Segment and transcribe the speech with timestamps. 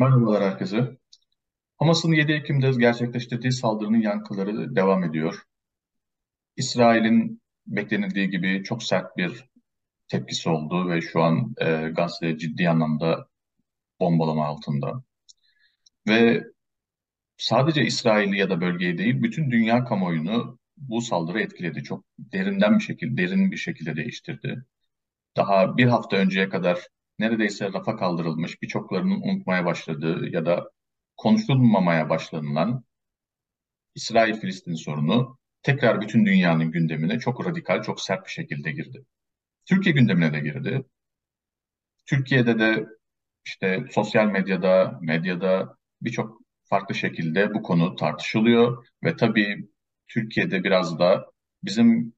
[0.00, 0.96] Merhabalar herkese.
[1.78, 5.42] Hamas'ın 7 Ekim'de gerçekleştirdiği saldırının yankıları devam ediyor.
[6.56, 9.44] İsrail'in beklenildiği gibi çok sert bir
[10.08, 13.26] tepkisi oldu ve şu an e, Gazze ciddi anlamda
[14.00, 15.02] bombalama altında.
[16.08, 16.44] Ve
[17.36, 21.82] sadece İsrail'i ya da bölgeyi değil, bütün dünya kamuoyunu bu saldırı etkiledi.
[21.82, 24.64] Çok derinden bir şekilde, derin bir şekilde değiştirdi.
[25.36, 26.88] Daha bir hafta önceye kadar
[27.20, 30.70] neredeyse rafa kaldırılmış, birçoklarının unutmaya başladığı ya da
[31.16, 32.84] konuşulmamaya başlanılan
[33.94, 39.04] İsrail-Filistin sorunu tekrar bütün dünyanın gündemine çok radikal, çok sert bir şekilde girdi.
[39.66, 40.84] Türkiye gündemine de girdi.
[42.06, 42.86] Türkiye'de de
[43.44, 49.68] işte sosyal medyada, medyada birçok farklı şekilde bu konu tartışılıyor ve tabii
[50.08, 51.26] Türkiye'de biraz da
[51.64, 52.14] bizim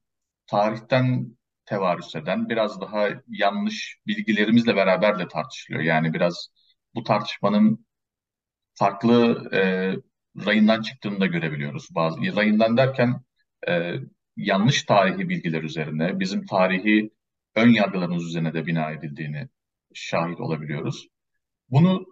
[0.47, 5.83] tarihten tevarüs eden biraz daha yanlış bilgilerimizle beraber de tartışılıyor.
[5.83, 6.47] Yani biraz
[6.95, 7.85] bu tartışmanın
[8.75, 9.59] farklı e,
[10.45, 11.87] rayından çıktığını da görebiliyoruz.
[11.95, 13.21] Bazı rayından derken
[13.67, 13.93] e,
[14.37, 17.11] yanlış tarihi bilgiler üzerine, bizim tarihi
[17.55, 19.49] ön yargılarımız üzerine de bina edildiğini
[19.93, 21.07] şahit olabiliyoruz.
[21.69, 22.05] Bunu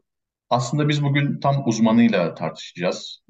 [0.49, 3.23] aslında biz bugün tam uzmanıyla tartışacağız.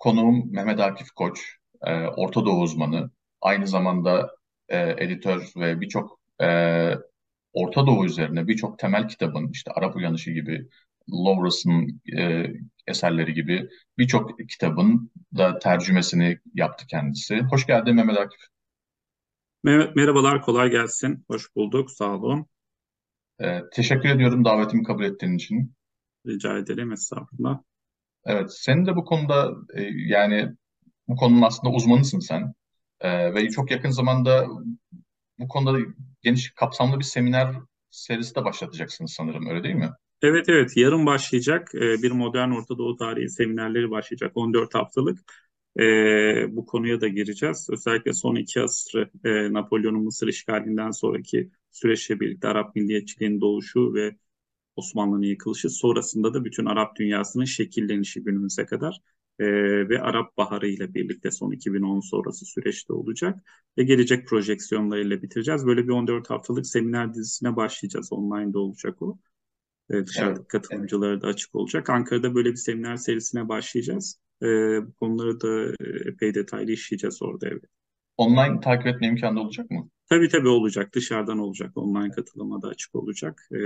[0.00, 1.40] Konuğum Mehmet Akif Koç,
[1.82, 3.10] e, Orta Doğu uzmanı.
[3.40, 4.30] Aynı zamanda
[4.68, 6.46] e, editör ve birçok e,
[7.52, 10.68] Orta Doğu üzerine birçok temel kitabın işte Arap Uyanışı gibi,
[11.10, 12.52] Lawrence'ın e,
[12.86, 17.40] eserleri gibi birçok kitabın da tercümesini yaptı kendisi.
[17.40, 18.40] Hoş geldin Mehmet Akif.
[19.62, 21.24] Merhabalar, kolay gelsin.
[21.28, 22.46] Hoş bulduk, sağ olun.
[23.40, 25.74] E, teşekkür ediyorum davetimi kabul ettiğin için.
[26.26, 27.60] Rica ederim, estağfurullah.
[28.26, 30.48] Evet, senin de bu konuda e, yani
[31.08, 32.54] bu konunun aslında uzmanısın sen.
[33.04, 34.46] E, ve çok yakın zamanda
[35.38, 35.78] bu konuda
[36.22, 37.54] geniş kapsamlı bir seminer
[37.90, 39.90] serisi de başlatacaksınız sanırım, öyle değil mi?
[40.22, 45.18] Evet evet yarın başlayacak e, bir modern Orta Doğu tarihi seminerleri başlayacak 14 haftalık.
[45.80, 45.82] E,
[46.56, 47.68] bu konuya da gireceğiz.
[47.70, 54.16] Özellikle son iki asrı e, Napolyon'un Mısır işgalinden sonraki süreçle birlikte Arap milliyetçiliğinin doğuşu ve
[54.76, 59.00] Osmanlı'nın yıkılışı sonrasında da bütün Arap dünyasının şekillenişi günümüze kadar
[59.38, 59.46] e,
[59.88, 63.38] ve Arap Baharı ile birlikte son 2010 sonrası süreçte olacak
[63.78, 65.66] ve gelecek projeksiyonlarıyla bitireceğiz.
[65.66, 68.12] Böyle bir 14 haftalık seminer dizisine başlayacağız.
[68.12, 69.18] Online'da olacak o.
[69.90, 71.22] E, dışarıdaki evet, katılımcılara evet.
[71.22, 71.90] da açık olacak.
[71.90, 74.20] Ankara'da böyle bir seminer serisine başlayacağız.
[74.42, 74.46] E,
[74.86, 75.74] bu konuları da
[76.10, 77.64] epey detaylı işleyeceğiz orada evet.
[78.16, 79.88] Online takip etme imkanı olacak mı?
[80.08, 80.94] Tabii tabii olacak.
[80.94, 81.76] Dışarıdan olacak.
[81.76, 83.48] Online katılıma da açık olacak.
[83.52, 83.58] E,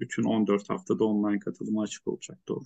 [0.00, 2.38] bütün 14 haftada online katılıma açık olacak.
[2.48, 2.64] Doğru.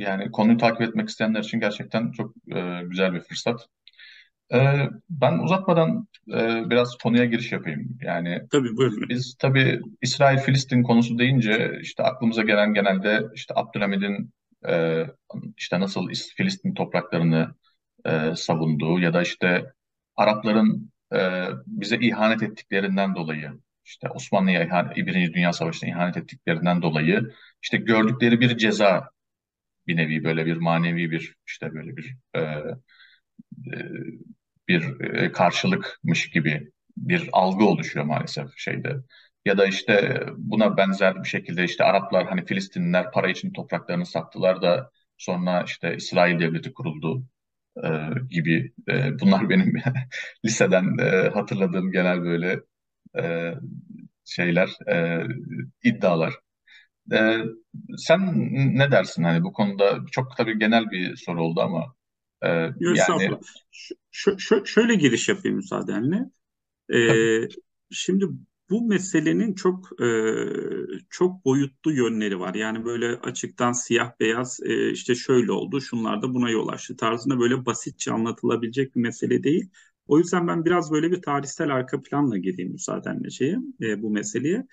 [0.00, 3.66] Yani konuyu takip etmek isteyenler için gerçekten çok e, güzel bir fırsat.
[4.54, 7.98] E, ben uzatmadan e, biraz konuya giriş yapayım.
[8.02, 9.08] Yani tabii buyurun.
[9.08, 14.32] Biz tabii İsrail-Filistin konusu deyince işte aklımıza gelen genelde işte Abdülhamid'in
[14.68, 15.04] e,
[15.56, 17.54] işte nasıl Filistin topraklarını
[18.06, 19.72] e, savunduğu ya da işte
[20.16, 23.52] Arapların e, bize ihanet ettiklerinden dolayı
[23.84, 27.30] işte Osmanlı'ya ihanet, Birinci Dünya Savaşı'na ihanet ettiklerinden dolayı
[27.62, 29.10] işte gördükleri bir ceza
[29.86, 33.78] bir nevi böyle bir manevi bir işte böyle bir e, e,
[34.68, 38.96] bir e, karşılıkmış gibi bir algı oluşuyor maalesef şeyde.
[39.44, 44.62] Ya da işte buna benzer bir şekilde işte Araplar hani Filistinliler para için topraklarını sattılar
[44.62, 47.24] da sonra işte İsrail devleti kuruldu
[47.84, 47.88] e,
[48.30, 49.74] gibi e, bunlar benim
[50.44, 52.60] liseden e, hatırladığım genel böyle
[53.18, 53.54] e,
[54.24, 55.24] şeyler e,
[55.84, 56.34] iddialar.
[57.12, 57.38] E,
[57.96, 58.20] sen
[58.78, 61.94] ne dersin hani bu konuda çok tabii genel bir soru oldu ama
[62.42, 62.48] e,
[62.94, 63.30] yani
[64.10, 66.30] şu, şu, şöyle giriş yapayım müsaadenle.
[66.94, 67.48] Ee,
[67.90, 68.26] şimdi
[68.70, 70.06] bu meselenin çok e,
[71.10, 72.54] çok boyutlu yönleri var.
[72.54, 77.40] Yani böyle açıktan siyah beyaz e, işte şöyle oldu, şunlar da buna yol açtı tarzında
[77.40, 79.70] böyle basitçe anlatılabilecek bir mesele değil.
[80.06, 84.66] O yüzden ben biraz böyle bir tarihsel arka planla gireyim müsaadenle şeye, e, bu meseleye.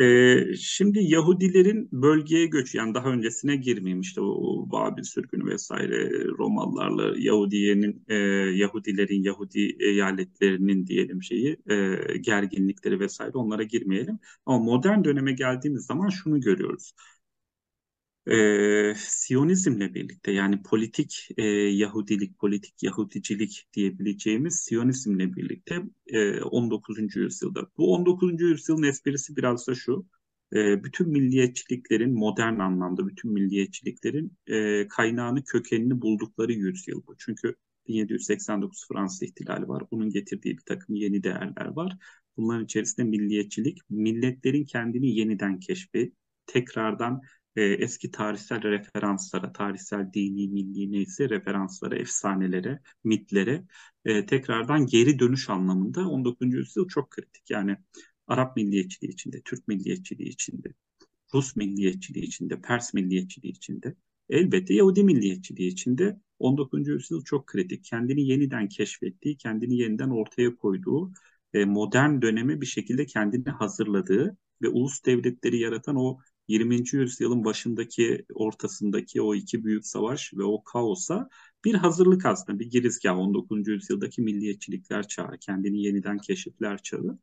[0.00, 7.14] Ee, şimdi Yahudilerin bölgeye göçü yani daha öncesine girmeyeyim işte o Babil sürgünü vesaire Romalılarla
[7.18, 8.14] Yahudiyenin e,
[8.56, 14.18] Yahudilerin Yahudi eyaletlerinin diyelim şeyi e, gerginlikleri vesaire onlara girmeyelim.
[14.46, 16.92] Ama modern döneme geldiğimiz zaman şunu görüyoruz
[18.26, 27.16] e, Siyonizmle birlikte yani politik e, Yahudilik, politik Yahudicilik diyebileceğimiz Siyonizmle birlikte e, 19.
[27.16, 27.66] yüzyılda.
[27.76, 28.40] Bu 19.
[28.40, 30.06] yüzyılın esprisi biraz da şu,
[30.52, 37.16] e, bütün milliyetçiliklerin modern anlamda bütün milliyetçiliklerin e, kaynağını, kökenini buldukları yüzyıl bu.
[37.18, 37.54] Çünkü
[37.88, 39.82] 1789 Fransız ihtilali var.
[39.90, 41.96] Bunun getirdiği bir takım yeni değerler var.
[42.36, 46.12] Bunların içerisinde milliyetçilik, milletlerin kendini yeniden keşfi,
[46.46, 47.20] tekrardan
[47.56, 53.64] e, eski tarihsel referanslara, tarihsel dini, milli neyse referanslara, efsanelere, mitlere
[54.04, 56.56] e, tekrardan geri dönüş anlamında 19.
[56.56, 57.50] yüzyıl çok kritik.
[57.50, 57.76] Yani
[58.26, 60.68] Arap milliyetçiliği içinde, Türk milliyetçiliği içinde,
[61.34, 63.94] Rus milliyetçiliği içinde, Pers milliyetçiliği içinde,
[64.28, 66.88] elbette Yahudi milliyetçiliği içinde 19.
[66.88, 67.84] yüzyıl çok kritik.
[67.84, 71.12] Kendini yeniden keşfettiği, kendini yeniden ortaya koyduğu,
[71.54, 76.18] e, modern döneme bir şekilde kendini hazırladığı ve ulus devletleri yaratan o
[76.48, 76.84] 20.
[76.92, 81.28] yüzyılın başındaki, ortasındaki o iki büyük savaş ve o kaosa
[81.64, 83.70] bir hazırlık aslında, bir girizgah 19.
[83.70, 87.18] yüzyıldaki milliyetçilikler çağı, kendini yeniden keşifler çağı.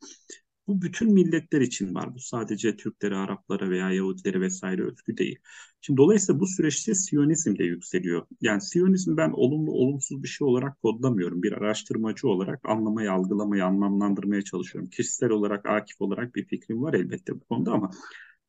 [0.68, 2.16] Bu bütün milletler için var.
[2.16, 5.40] Bu sadece Türklere, Araplara veya Yahudilere vesaire özgü değil.
[5.82, 8.26] Şimdi dolayısıyla bu süreçte Siyonizm de yükseliyor.
[8.42, 11.44] Yani Siyonizm ben olumlu olumsuz bir şey olarak kodlamıyorum.
[11.44, 14.90] Bir araştırmacı olarak anlamayı, algılamayı, anlamlandırmaya çalışıyorum.
[14.90, 17.92] Kişisel olarak, akif olarak bir fikrim var elbette bu konuda ama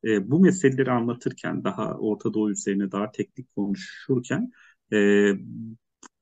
[0.04, 4.50] e, bu meseleleri anlatırken, daha Orta Doğu üzerine daha teknik konuşurken
[4.92, 5.32] e,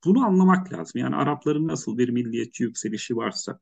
[0.05, 1.01] bunu anlamak lazım.
[1.01, 3.61] Yani Arapların nasıl bir milliyetçi yükselişi varsa,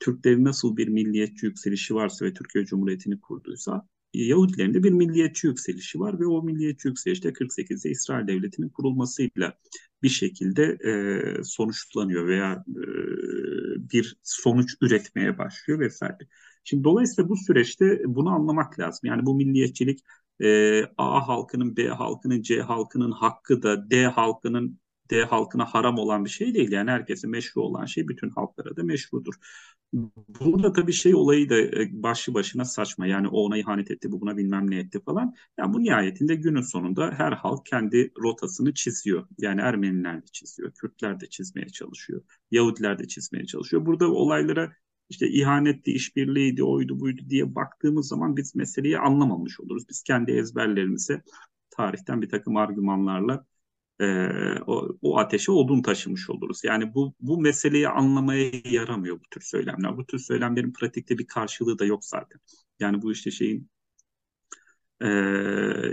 [0.00, 6.00] Türklerin nasıl bir milliyetçi yükselişi varsa ve Türkiye Cumhuriyeti'ni kurduysa Yahudilerin de bir milliyetçi yükselişi
[6.00, 9.58] var ve o milliyetçi yükseliş de 48'de İsrail Devleti'nin kurulmasıyla
[10.02, 12.82] bir şekilde e, sonuçlanıyor veya e,
[13.90, 16.18] bir sonuç üretmeye başlıyor vesaire.
[16.68, 19.00] Şimdi dolayısıyla bu süreçte bunu anlamak lazım.
[19.08, 20.00] Yani bu milliyetçilik
[20.40, 24.80] e, A halkının, B halkının, C halkının hakkı da D halkının
[25.10, 26.72] D halkına haram olan bir şey değil.
[26.72, 29.34] Yani herkese meşru olan şey bütün halklara da meşrudur.
[30.40, 33.06] Burada tabii şey olayı da e, başlı başına saçma.
[33.06, 35.34] Yani o ona ihanet etti, bu buna bilmem ne etti falan.
[35.58, 39.26] Yani bu nihayetinde günün sonunda her halk kendi rotasını çiziyor.
[39.38, 43.86] Yani Ermeniler de çiziyor, Kürtler de çizmeye çalışıyor, Yahudiler de çizmeye çalışıyor.
[43.86, 44.72] Burada olaylara
[45.08, 49.88] işte ihanetti, işbirliğiydi, oydu buydu diye baktığımız zaman biz meseleyi anlamamış oluruz.
[49.88, 51.22] Biz kendi ezberlerimize
[51.70, 53.46] tarihten bir takım argümanlarla
[54.00, 54.06] e,
[54.66, 56.64] o, o ateşe odun taşımış oluruz.
[56.64, 59.96] Yani bu bu meseleyi anlamaya yaramıyor bu tür söylemler.
[59.96, 62.40] Bu tür söylemlerin pratikte bir karşılığı da yok zaten.
[62.80, 63.70] Yani bu işte şeyin
[65.00, 65.06] e,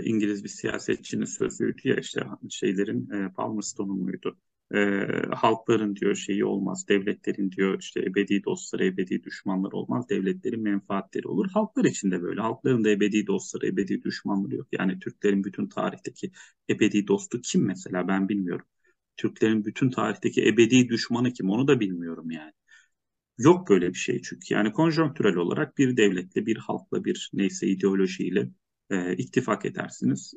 [0.04, 4.38] İngiliz bir siyasetçinin sözüydü ya işte şeylerin e, Palmerston'un muydu?
[4.74, 4.78] E,
[5.34, 11.50] halkların diyor şeyi olmaz, devletlerin diyor işte ebedi dostları, ebedi düşmanlar olmaz, devletlerin menfaatleri olur.
[11.54, 12.40] Halklar için de böyle.
[12.40, 14.68] Halkların da ebedi dostları, ebedi düşmanları yok.
[14.72, 16.30] Yani Türklerin bütün tarihteki
[16.70, 18.66] ebedi dostu kim mesela ben bilmiyorum.
[19.16, 22.52] Türklerin bütün tarihteki ebedi düşmanı kim onu da bilmiyorum yani.
[23.38, 24.54] Yok böyle bir şey çünkü.
[24.54, 28.48] Yani konjonktürel olarak bir devletle, bir halkla, bir neyse ideolojiyle
[28.90, 30.34] e, ittifak edersiniz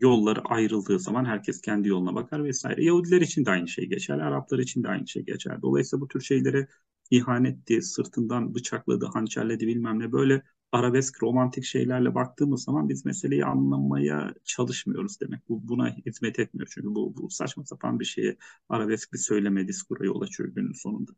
[0.00, 2.84] yolları ayrıldığı zaman herkes kendi yoluna bakar vesaire.
[2.84, 5.62] Yahudiler için de aynı şey geçer, Araplar için de aynı şey geçer.
[5.62, 6.68] Dolayısıyla bu tür şeylere
[7.10, 10.42] ihanetti, sırtından bıçakladı, hançerledi bilmem ne böyle
[10.72, 15.48] arabesk, romantik şeylerle baktığımız zaman biz meseleyi anlamaya çalışmıyoruz demek.
[15.48, 18.36] Bu buna hizmet etmiyor çünkü bu, bu saçma sapan bir şeye
[18.68, 21.12] arabesk bir söyleme diskura yol açıyor günün sonunda.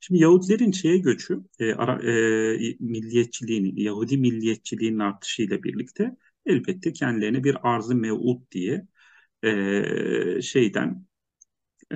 [0.00, 7.56] Şimdi Yahudilerin şeye göçü, e, ara, e, milliyetçiliğin, Yahudi milliyetçiliğinin artışıyla birlikte elbette kendilerine bir
[7.62, 8.86] arzı mevut diye
[9.42, 11.06] e, şeyden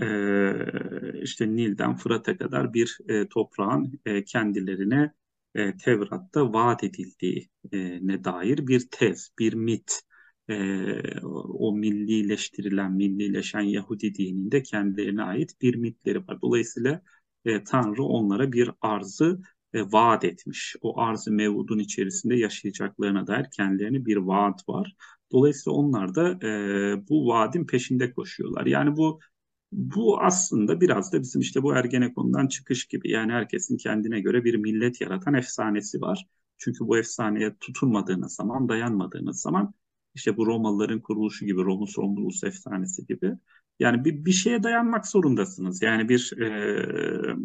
[0.03, 5.13] e, işte Nil'den Fırat'a kadar bir e, toprağın e, kendilerine
[5.55, 7.79] e, Tevrat'ta vaat edildiği e,
[8.25, 10.01] dair bir tez, bir mit.
[10.51, 10.55] E,
[11.23, 16.41] o millileştirilen, millileşen Yahudi dininde kendilerine ait bir mitleri var.
[16.43, 17.03] Dolayısıyla
[17.45, 19.43] e, Tanrı onlara bir arzı
[19.75, 20.77] e, vaat etmiş.
[20.83, 24.97] O arz-ı mevudun içerisinde yaşayacaklarına dair kendilerine bir vaat var.
[25.33, 28.67] Dolayısıyla onlar da e, bu vaadin peşinde koşuyorlar.
[28.67, 29.21] Yani bu
[29.73, 33.11] bu aslında biraz da bizim işte bu Ergenekon'dan çıkış gibi.
[33.11, 36.27] Yani herkesin kendine göre bir millet yaratan efsanesi var.
[36.59, 39.75] Çünkü bu efsaneye tutunmadığınız zaman, dayanmadığınız zaman
[40.15, 43.33] işte bu Romalıların kuruluşu gibi, Romus Romulus efsanesi gibi.
[43.79, 45.83] Yani bir, bir şeye dayanmak zorundasınız.
[45.83, 47.37] Yani bir e,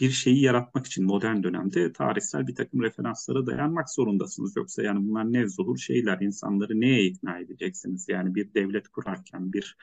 [0.00, 4.56] bir şeyi yaratmak için modern dönemde tarihsel bir takım referanslara dayanmak zorundasınız.
[4.56, 6.20] Yoksa yani bunlar nevzulur şeyler.
[6.20, 8.08] insanları neye ikna edeceksiniz?
[8.08, 9.76] Yani bir devlet kurarken, bir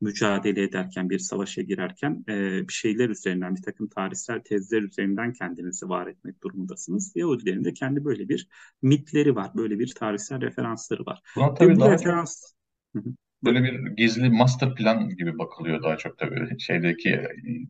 [0.00, 5.88] mücadele ederken, bir savaşa girerken e, bir şeyler üzerinden, bir takım tarihsel tezler üzerinden kendinizi
[5.88, 7.12] var etmek durumundasınız.
[7.16, 8.48] Yahudilerin de kendi böyle bir
[8.82, 11.22] mitleri var, böyle bir tarihsel referansları var.
[11.36, 12.54] Buna tabii daha referans...
[12.92, 13.04] Çok
[13.44, 16.60] böyle bir gizli master plan gibi bakılıyor daha çok tabii.
[16.60, 17.20] Şeydeki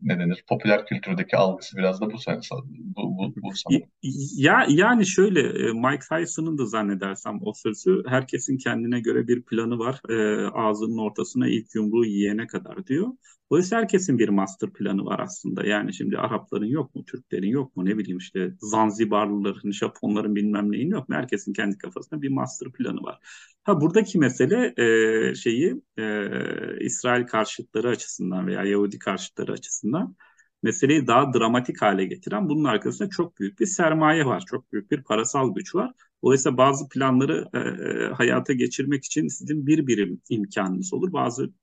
[0.01, 2.17] ne denir popüler kültürdeki algısı biraz da bu
[2.95, 3.87] bu, bu, bu sanırım.
[4.37, 9.79] Ya yani şöyle e, Mike Tyson'ın da zannedersem o sözü herkesin kendine göre bir planı
[9.79, 10.01] var.
[10.09, 13.07] E, ağzının ortasına ilk yumruğu yiyene kadar diyor.
[13.53, 15.65] Dolayısıyla herkesin bir master planı var aslında.
[15.65, 20.89] Yani şimdi Arapların yok mu, Türklerin yok mu, ne bileyim işte Zanzibarlıların, Japonların bilmem neyin
[20.89, 21.15] yok mu?
[21.15, 23.19] Herkesin kendi kafasında bir master planı var.
[23.63, 30.15] Ha buradaki mesele e, şeyi e, İsrail karşıtları açısından veya Yahudi karşıtları açısından
[30.63, 34.43] meseleyi daha dramatik hale getiren bunun arkasında çok büyük bir sermaye var.
[34.47, 35.91] Çok büyük bir parasal güç var.
[36.23, 41.13] Dolayısıyla bazı planları e, e hayata geçirmek için sizin bir birim imkanınız olur.
[41.13, 41.53] Bazı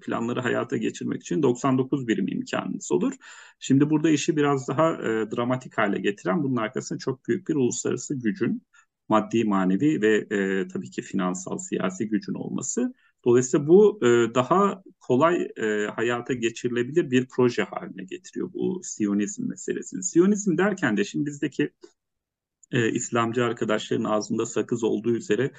[0.00, 3.14] planları hayata geçirmek için 99 birim imkanınız olur.
[3.58, 8.14] Şimdi burada işi biraz daha e, dramatik hale getiren bunun arkasında çok büyük bir uluslararası
[8.14, 8.62] gücün
[9.08, 12.94] maddi, manevi ve e, tabii ki finansal, siyasi gücün olması.
[13.24, 20.02] Dolayısıyla bu e, daha kolay e, hayata geçirilebilir bir proje haline getiriyor bu Siyonizm meselesini.
[20.02, 21.70] Siyonizm derken de şimdi bizdeki
[22.72, 25.52] e, İslamcı arkadaşların ağzında sakız olduğu üzere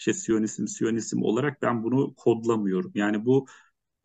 [0.00, 2.92] işte Siyonizm, Siyonizm olarak ben bunu kodlamıyorum.
[2.94, 3.46] Yani bu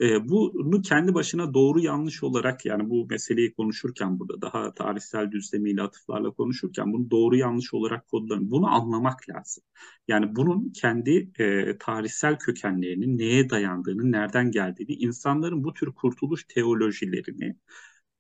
[0.02, 5.82] e, bunu kendi başına doğru yanlış olarak yani bu meseleyi konuşurken burada daha tarihsel düzlemiyle
[5.82, 8.52] atıflarla konuşurken bunu doğru yanlış olarak kodlamıyorum.
[8.52, 9.64] Bunu anlamak lazım.
[10.08, 17.58] Yani bunun kendi e, tarihsel kökenlerinin neye dayandığını, nereden geldiğini, insanların bu tür kurtuluş teolojilerini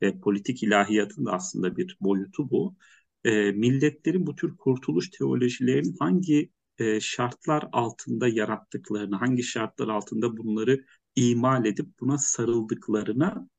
[0.01, 2.75] ve politik ilahiyatın da aslında bir boyutu bu.
[3.24, 10.86] E, milletlerin bu tür kurtuluş teolojilerinin hangi e, şartlar altında yarattıklarını, hangi şartlar altında bunları
[11.15, 13.50] imal edip buna sarıldıklarına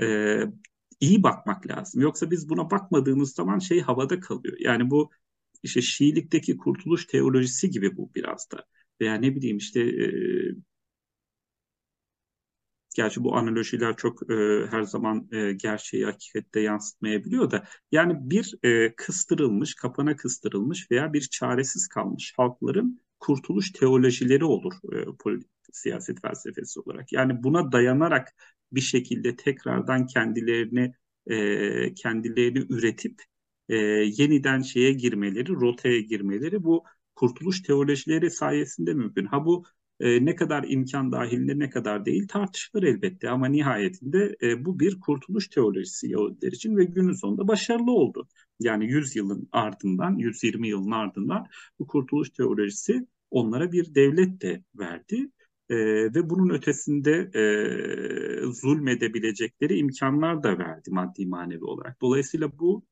[0.00, 0.40] e,
[1.00, 2.02] iyi bakmak lazım.
[2.02, 4.56] Yoksa biz buna bakmadığımız zaman şey havada kalıyor.
[4.60, 5.10] Yani bu
[5.62, 8.64] işte Şiilikteki kurtuluş teolojisi gibi bu biraz da.
[9.00, 10.06] Veya ne bileyim işte e,
[12.96, 18.94] Gerçi bu analojiler çok e, her zaman e, gerçeği hakikette yansıtmayabiliyor da yani bir e,
[18.96, 26.80] kıstırılmış, kapana kıstırılmış veya bir çaresiz kalmış halkların kurtuluş teolojileri olur e, politik siyaset felsefesi
[26.80, 27.12] olarak.
[27.12, 28.28] Yani buna dayanarak
[28.72, 30.94] bir şekilde tekrardan kendilerini
[31.26, 33.22] e, kendilerini üretip
[33.68, 33.76] e,
[34.16, 39.26] yeniden şeye girmeleri, rotaya girmeleri bu kurtuluş teolojileri sayesinde mümkün.
[39.26, 39.64] Ha bu
[40.00, 45.00] e, ne kadar imkan dahilinde ne kadar değil tartışılır elbette ama nihayetinde e, bu bir
[45.00, 48.28] kurtuluş teolojisi Yahudiler için ve günün sonunda başarılı oldu.
[48.60, 51.46] Yani 100 yılın ardından, 120 yılın ardından
[51.78, 55.30] bu kurtuluş teolojisi onlara bir devlet de verdi.
[55.70, 55.76] E,
[56.14, 62.00] ve bunun ötesinde e, zulmedebilecekleri imkanlar da verdi maddi manevi olarak.
[62.00, 62.84] Dolayısıyla bu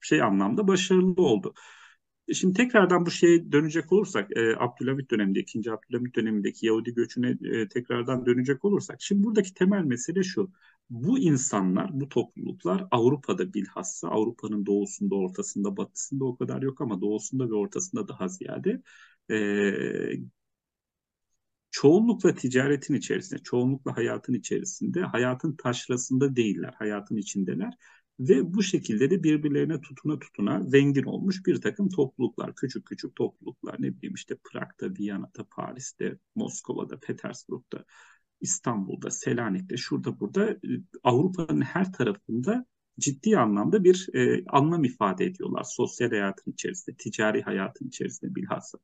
[0.00, 1.54] şey anlamda başarılı oldu.
[2.32, 7.68] Şimdi tekrardan bu şeye dönecek olursak, e, Abdülhamit döneminde, ikinci Abdülhamit dönemindeki Yahudi göçüne e,
[7.68, 10.52] tekrardan dönecek olursak, şimdi buradaki temel mesele şu.
[10.90, 17.48] Bu insanlar, bu topluluklar Avrupa'da bilhassa, Avrupa'nın doğusunda, ortasında, batısında o kadar yok ama doğusunda
[17.50, 18.82] ve ortasında daha ziyade
[19.30, 19.36] e,
[21.70, 27.74] çoğunlukla ticaretin içerisinde, çoğunlukla hayatın içerisinde, hayatın taşrasında değiller, hayatın içindeler.
[28.20, 33.76] Ve bu şekilde de birbirlerine tutuna tutuna zengin olmuş bir takım topluluklar, küçük küçük topluluklar
[33.82, 37.84] ne bileyim işte Prag'da, Viyana'da, Paris'te, Moskova'da, Petersburg'da,
[38.40, 40.68] İstanbul'da, Selanik'te, şurada burada e,
[41.02, 42.66] Avrupa'nın her tarafında
[42.98, 45.64] ciddi anlamda bir e, anlam ifade ediyorlar.
[45.64, 48.78] Sosyal hayatın içerisinde, ticari hayatın içerisinde bilhassa.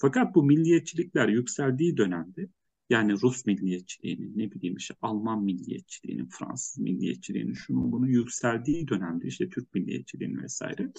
[0.00, 2.48] Fakat bu milliyetçilikler yükseldiği dönemde
[2.90, 9.48] yani Rus milliyetçiliğinin, ne bileyim işte Alman milliyetçiliğinin, Fransız milliyetçiliğinin, şunun bunun yükseldiği dönemde işte
[9.48, 10.92] Türk milliyetçiliğinin vesaire.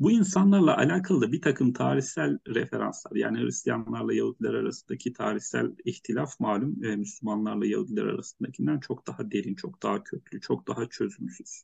[0.00, 6.84] Bu insanlarla alakalı da bir takım tarihsel referanslar yani Hristiyanlarla Yahudiler arasındaki tarihsel ihtilaf malum
[6.84, 11.62] e, Müslümanlarla Yahudiler arasındakinden çok daha derin, çok daha köklü, çok daha çözümsüz.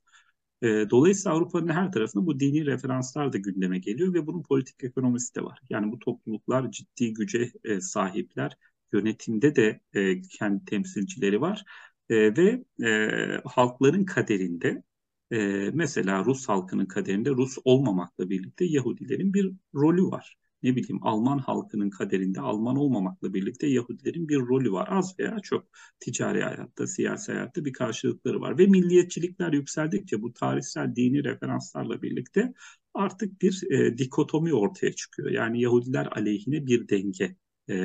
[0.62, 5.34] E, dolayısıyla Avrupa'nın her tarafında bu dini referanslar da gündeme geliyor ve bunun politik ekonomisi
[5.34, 5.58] de var.
[5.70, 8.56] Yani bu topluluklar ciddi güce e, sahipler.
[8.92, 11.64] Yönetimde de e, kendi temsilcileri var.
[12.08, 14.82] E, ve e, halkların kaderinde
[15.30, 21.38] e, mesela Rus halkının kaderinde Rus olmamakla birlikte Yahudilerin bir rolü var ne bileyim Alman
[21.38, 24.88] halkının kaderinde Alman olmamakla birlikte Yahudilerin bir rolü var.
[24.90, 25.64] Az veya çok
[26.00, 28.58] ticari hayatta, siyasi hayatta bir karşılıkları var.
[28.58, 32.52] Ve milliyetçilikler yükseldikçe bu tarihsel dini referanslarla birlikte
[32.94, 35.30] artık bir e, dikotomi ortaya çıkıyor.
[35.30, 37.36] Yani Yahudiler aleyhine bir denge
[37.70, 37.76] e,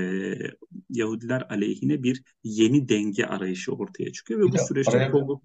[0.90, 5.42] Yahudiler aleyhine bir yeni denge arayışı ortaya çıkıyor ve bu süreçte araya, Kongo...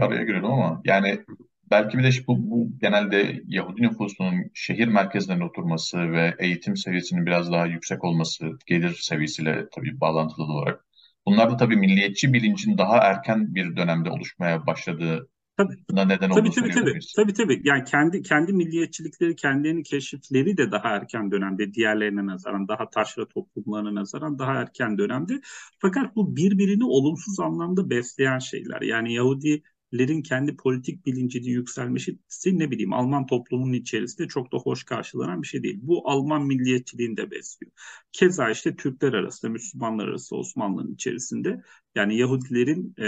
[0.00, 1.24] araya girelim ama yani
[1.72, 7.52] Belki bir de bu, bu genelde Yahudi nüfusunun şehir merkezlerine oturması ve eğitim seviyesinin biraz
[7.52, 10.84] daha yüksek olması, gelir seviyesiyle tabii bağlantılı olarak.
[11.26, 15.74] Bunlar da tabii milliyetçi bilincin daha erken bir dönemde oluşmaya başladığı Tabii.
[15.90, 16.98] neden tabii, tabii, tabii.
[17.16, 17.60] Tabii tabii.
[17.64, 23.94] Yani kendi kendi milliyetçilikleri, kendilerini keşifleri de daha erken dönemde diğerlerine nazaran, daha taşra toplumlarına
[23.94, 25.40] nazaran daha erken dönemde.
[25.78, 28.82] Fakat bu birbirini olumsuz anlamda besleyen şeyler.
[28.82, 29.62] Yani Yahudi
[29.94, 35.46] lerin kendi politik bilincinin yükselmesi ne bileyim Alman toplumunun içerisinde çok da hoş karşılanan bir
[35.46, 35.78] şey değil.
[35.82, 37.72] Bu Alman milliyetçiliğini de besliyor.
[38.12, 41.62] Keza işte Türkler arasında, Müslümanlar arasında Osmanlı'nın içerisinde
[41.94, 43.04] yani Yahudilerin e,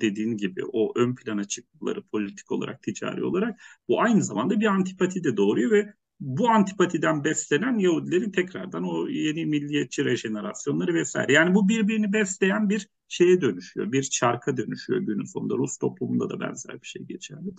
[0.00, 5.24] dediğin gibi o ön plana çıktıkları politik olarak, ticari olarak bu aynı zamanda bir antipati
[5.24, 11.32] de doğuruyor ve bu antipatiden beslenen Yahudilerin tekrardan o yeni milliyetçi rejenerasyonları vesaire.
[11.32, 13.92] Yani bu birbirini besleyen bir şeye dönüşüyor.
[13.92, 15.54] Bir çarka dönüşüyor günün sonunda.
[15.54, 17.50] Rus toplumunda da benzer bir şey geçerli.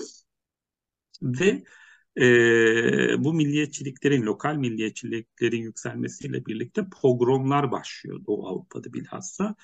[1.22, 1.64] Ve
[2.18, 9.56] e, bu milliyetçiliklerin, lokal milliyetçiliklerin yükselmesiyle birlikte pogromlar başlıyor Doğu Avrupa'da bilhassa.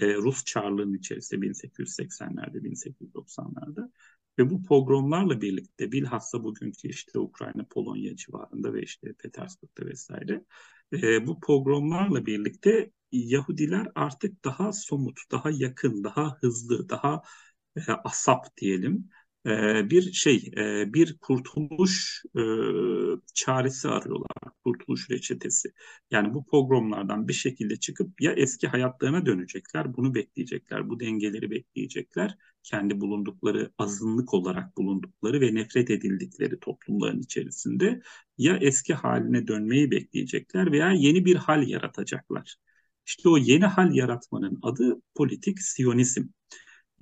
[0.00, 3.90] E, Rus Çarlığı'nın içerisinde 1880'lerde, 1890'larda
[4.38, 10.44] ve bu pogromlarla birlikte bilhassa bugünkü işte Ukrayna, Polonya civarında ve işte Petersburg'da vesaire
[10.92, 17.22] e, bu pogromlarla birlikte Yahudiler artık daha somut, daha yakın, daha hızlı, daha
[17.76, 19.08] e, asap diyelim
[19.46, 22.42] e, bir şey, e, bir kurtuluş e,
[23.34, 24.30] çaresi arıyorlar,
[24.64, 25.72] kurtuluş reçetesi.
[26.10, 32.36] Yani bu pogromlardan bir şekilde çıkıp ya eski hayatlarına dönecekler, bunu bekleyecekler, bu dengeleri bekleyecekler.
[32.62, 38.00] Kendi bulundukları, azınlık olarak bulundukları ve nefret edildikleri toplumların içerisinde
[38.38, 42.56] ya eski haline dönmeyi bekleyecekler veya yeni bir hal yaratacaklar.
[43.06, 46.24] İşte o yeni hal yaratmanın adı politik siyonizm.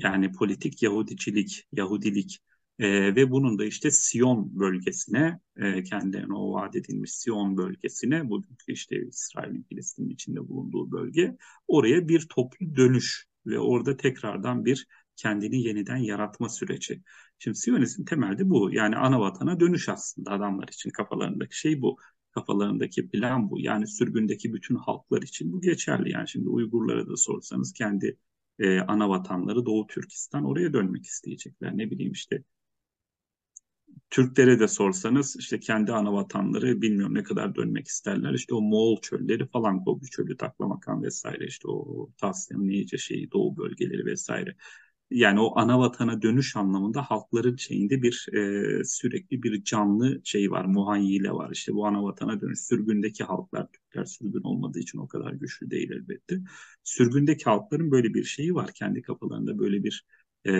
[0.02, 2.38] Yani politik Yahudicilik, Yahudilik
[2.78, 8.72] e, ve bunun da işte Siyon bölgesine, e, kendilerine o vaat edilmiş Siyon bölgesine, bugünkü
[8.72, 11.36] işte İsrail'in Filistin'in içinde bulunduğu bölge,
[11.68, 17.02] oraya bir toplu dönüş ve orada tekrardan bir kendini yeniden yaratma süreci.
[17.38, 18.72] Şimdi Siyonizm temelde bu.
[18.72, 21.96] Yani ana vatana dönüş aslında adamlar için kafalarındaki şey bu.
[22.32, 23.60] Kafalarındaki plan bu.
[23.60, 26.12] Yani sürgündeki bütün halklar için bu geçerli.
[26.12, 28.16] Yani şimdi Uygurlara da sorsanız kendi
[28.60, 31.78] e, ana vatanları Doğu Türkistan oraya dönmek isteyecekler.
[31.78, 32.44] Ne bileyim işte
[34.10, 38.34] Türklere de sorsanız işte kendi ana vatanları bilmiyorum ne kadar dönmek isterler.
[38.34, 43.56] İşte o Moğol çölleri falan Gobi çölü, Taklamakan vesaire işte o Tasya'nın iyice şeyi Doğu
[43.56, 44.56] bölgeleri vesaire
[45.10, 48.26] yani o ana vatana dönüş anlamında halkların şeyinde bir
[48.80, 51.50] e, sürekli bir canlı şey var, muhayyile var.
[51.52, 52.60] İşte bu ana vatana dönüş.
[52.60, 56.40] Sürgündeki halklar, Türkler sürgün olmadığı için o kadar güçlü değil elbette.
[56.84, 58.70] Sürgündeki halkların böyle bir şeyi var.
[58.74, 60.04] Kendi kafalarında böyle bir
[60.44, 60.50] e,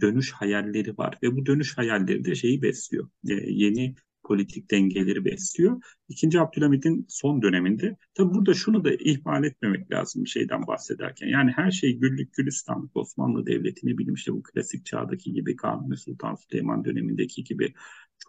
[0.00, 1.18] dönüş hayalleri var.
[1.22, 3.08] Ve bu dönüş hayalleri de şeyi besliyor.
[3.28, 3.94] E, yeni
[4.28, 5.82] politik dengeleri besliyor.
[6.08, 11.26] İkinci Abdülhamid'in son döneminde tabi burada şunu da ihmal etmemek lazım bir şeyden bahsederken.
[11.26, 16.34] Yani her şey güllük gülistanlık Osmanlı Devleti'ni bilim işte bu klasik çağdaki gibi Kanuni Sultan
[16.34, 17.74] Süleyman dönemindeki gibi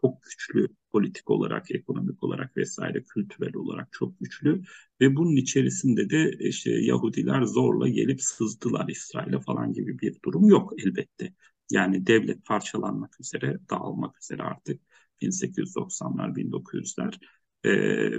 [0.01, 4.61] çok güçlü politik olarak, ekonomik olarak vesaire kültürel olarak çok güçlü
[5.01, 10.73] ve bunun içerisinde de işte Yahudiler zorla gelip sızdılar İsrail'e falan gibi bir durum yok
[10.85, 11.33] elbette.
[11.71, 14.81] Yani devlet parçalanmak üzere, dağılmak üzere artık
[15.21, 17.19] 1890'lar, 1900'ler.
[17.63, 17.71] E,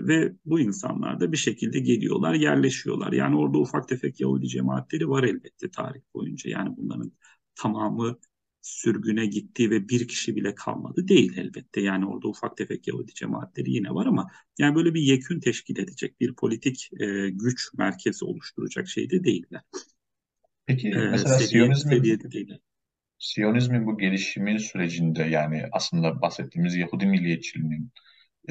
[0.09, 3.13] ve bu insanlar da bir şekilde geliyorlar, yerleşiyorlar.
[3.13, 6.51] Yani orada ufak tefek Yahudi cemaatleri var elbette tarih boyunca.
[6.51, 7.13] Yani bunların
[7.55, 8.19] tamamı
[8.61, 11.81] sürgüne gitti ve bir kişi bile kalmadı değil elbette.
[11.81, 16.21] Yani orada ufak tefek Yahudi cemaatleri yine var ama yani böyle bir yekün teşkil edecek
[16.21, 19.63] bir politik e, güç merkezi oluşturacak şey de değiller.
[20.67, 22.59] Peki ee, mesela Siyonizmin, değiller.
[23.21, 27.93] Siyonizmin bu gelişimi sürecinde yani aslında bahsettiğimiz Yahudi milliyetçiliğinin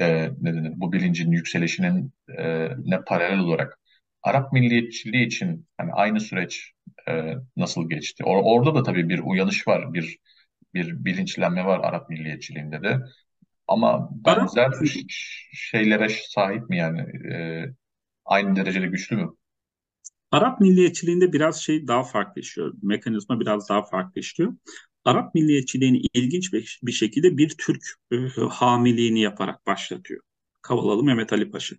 [0.00, 3.80] e, ne denir, bu bilincin yükselişinin e, ne paralel olarak
[4.22, 6.72] Arap milliyetçiliği için hani aynı süreç
[7.08, 8.24] e, nasıl geçti?
[8.24, 10.18] Or orada da tabii bir uyanış var, bir
[10.74, 12.98] bir bilinçlenme var Arap milliyetçiliğinde de.
[13.68, 14.70] Ama benzer
[15.52, 17.00] şeylere sahip mi yani?
[17.34, 17.66] E,
[18.24, 19.30] aynı derecede güçlü mü?
[20.30, 22.42] Arap milliyetçiliğinde biraz şey daha farklı.
[22.82, 24.20] Mekanizma biraz daha farklı.
[25.04, 28.16] Arap milliyetçiliğini ilginç bir şekilde bir Türk e,
[28.50, 30.20] hamiliğini yaparak başlatıyor.
[30.62, 31.76] Kavalalı Mehmet Ali Paşa.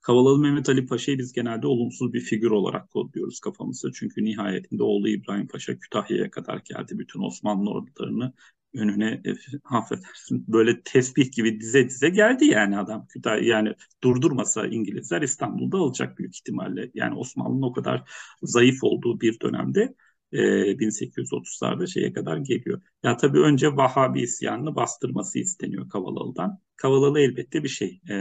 [0.00, 3.92] Kavalalı Mehmet Ali Paşa'yı biz genelde olumsuz bir figür olarak kodluyoruz kafamızda.
[3.94, 6.98] Çünkü nihayetinde oğlu İbrahim Paşa Kütahya'ya kadar geldi.
[6.98, 8.32] Bütün Osmanlı ordularını
[8.74, 15.22] önüne e, affedersin böyle tesbih gibi dize dize geldi yani adam Kütahya yani durdurmasa İngilizler
[15.22, 16.90] İstanbul'da alacak büyük ihtimalle.
[16.94, 18.10] Yani Osmanlı'nın o kadar
[18.42, 19.94] zayıf olduğu bir dönemde
[20.32, 22.82] e, 1830'larda şeye kadar geliyor.
[23.02, 26.58] Ya tabii önce Vahabi isyanını bastırması isteniyor Kavalalı'dan.
[26.76, 28.00] Kavalalı elbette bir şey.
[28.10, 28.14] E,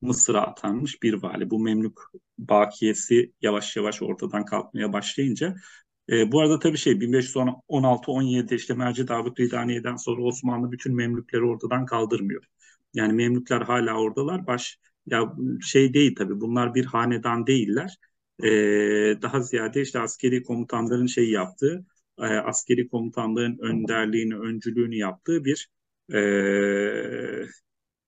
[0.00, 1.50] Mısır'a atanmış bir vali.
[1.50, 1.98] Bu Memlük
[2.38, 5.56] bakiyesi yavaş yavaş ortadan kalkmaya başlayınca
[6.10, 11.86] E, bu arada tabii şey 1516-17'de işte Merci Davut Ridaniye'den sonra Osmanlı bütün Memlükleri ortadan
[11.86, 12.44] kaldırmıyor.
[12.94, 14.46] Yani Memlükler hala oradalar.
[14.46, 17.96] Baş ya şey değil tabii bunlar bir hanedan değiller.
[18.42, 18.48] E,
[19.22, 21.84] daha ziyade işte askeri komutanların şey yaptığı,
[22.18, 25.70] e, askeri komutanların önderliğini, öncülüğünü yaptığı bir
[26.12, 26.20] e,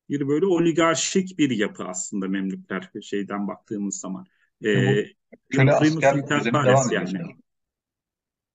[0.08, 4.26] bir böyle oligarşik bir yapı aslında Memlükler şeyden baktığımız zaman.
[4.64, 5.04] E,
[5.50, 7.36] köle asker ediyor yani.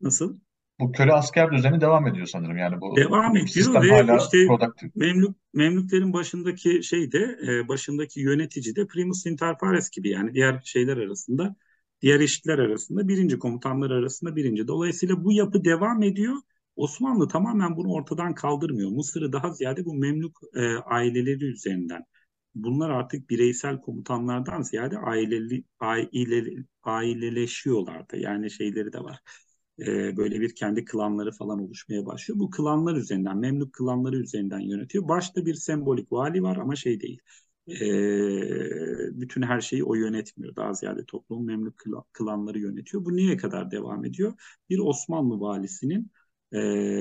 [0.01, 0.37] Nasıl?
[0.79, 2.57] Bu köle asker düzeni devam ediyor sanırım.
[2.57, 4.47] Yani bu devam ediyor ve hala işte
[4.95, 10.61] Memlük, Memlüklerin başındaki şey de e, başındaki yönetici de primus inter pares gibi yani diğer
[10.65, 11.55] şeyler arasında
[12.01, 14.67] diğer eşitler arasında birinci komutanlar arasında birinci.
[14.67, 16.35] Dolayısıyla bu yapı devam ediyor.
[16.75, 18.89] Osmanlı tamamen bunu ortadan kaldırmıyor.
[18.91, 22.03] Mısır'ı daha ziyade bu Memlük e, aileleri üzerinden.
[22.55, 28.17] Bunlar artık bireysel komutanlardan ziyade aileli, aile, aileleşiyorlar da.
[28.17, 29.19] Yani şeyleri de var
[29.79, 32.39] e, böyle bir kendi klanları falan oluşmaya başlıyor.
[32.39, 35.07] Bu klanlar üzerinden, Memlük klanları üzerinden yönetiyor.
[35.07, 37.21] Başta bir sembolik vali var ama şey değil.
[37.67, 37.85] E,
[39.21, 40.55] bütün her şeyi o yönetmiyor.
[40.55, 41.73] Daha ziyade toplumun Memlük
[42.13, 43.05] klanları yönetiyor.
[43.05, 44.33] Bu niye kadar devam ediyor?
[44.69, 46.11] Bir Osmanlı valisinin
[46.51, 46.57] e,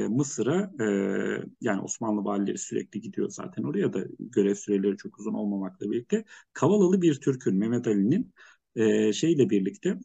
[0.09, 0.87] Mısır'a e,
[1.61, 7.03] yani Osmanlı valileri sürekli gidiyor zaten oraya da görev süreleri çok uzun olmamakla birlikte Kavalalı
[7.03, 8.33] bir Türk'ün Mehmet Ali'nin
[8.77, 9.99] e, şeyle birlikte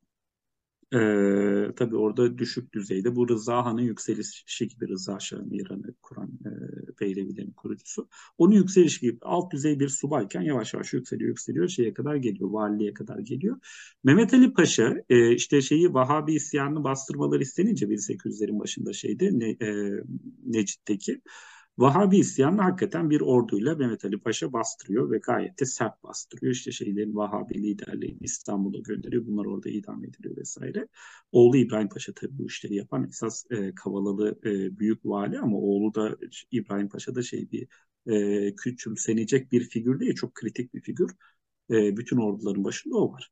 [0.93, 6.51] ee, tabii orada düşük düzeyde bu Rıza Han'ın yükselişi gibi Rıza Şah'ın İran'ı kuran e,
[6.99, 8.07] Pehlevilerin kurucusu.
[8.37, 12.93] Onun yükselişi gibi alt düzey bir subayken yavaş yavaş yükseliyor yükseliyor şeye kadar geliyor valiliğe
[12.93, 13.57] kadar geliyor.
[14.03, 20.03] Mehmet Ali Paşa e, işte şeyi Vahabi isyanını bastırmaları istenince 1800'lerin başında şeyde ne, e,
[20.45, 21.21] Necit'teki
[21.77, 26.53] Vahabi isyanı hakikaten bir orduyla Mehmet Ali Paşa bastırıyor ve gayet de sert bastırıyor.
[26.53, 29.25] İşte şeylerin Vahabi liderlerini İstanbul'a gönderiyor.
[29.27, 30.87] Bunlar orada idam ediliyor vesaire.
[31.31, 35.93] Oğlu İbrahim Paşa tabii bu işleri yapan esas e, Kavalalı e, büyük vali ama oğlu
[35.95, 36.17] da
[36.51, 37.67] İbrahim Paşa da şey bir
[38.07, 40.15] e, küçümsenecek bir figür değil.
[40.15, 41.11] Çok kritik bir figür.
[41.71, 43.31] E, bütün orduların başında o var.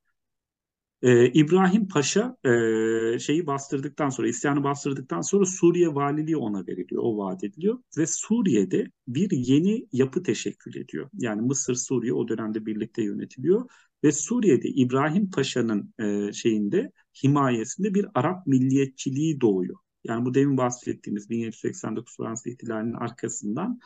[1.01, 7.17] Ee, İbrahim Paşa e, şeyi bastırdıktan sonra, isyanı bastırdıktan sonra Suriye valiliği ona veriliyor, o
[7.17, 7.79] vaat ediliyor.
[7.97, 11.09] Ve Suriye'de bir yeni yapı teşekkül ediyor.
[11.13, 13.69] Yani Mısır, Suriye o dönemde birlikte yönetiliyor.
[14.03, 16.91] Ve Suriye'de İbrahim Paşa'nın e, şeyinde,
[17.23, 19.77] himayesinde bir Arap milliyetçiliği doğuyor.
[20.03, 23.79] Yani bu demin bahsettiğimiz 1789 Fransız ihtilalinin arkasından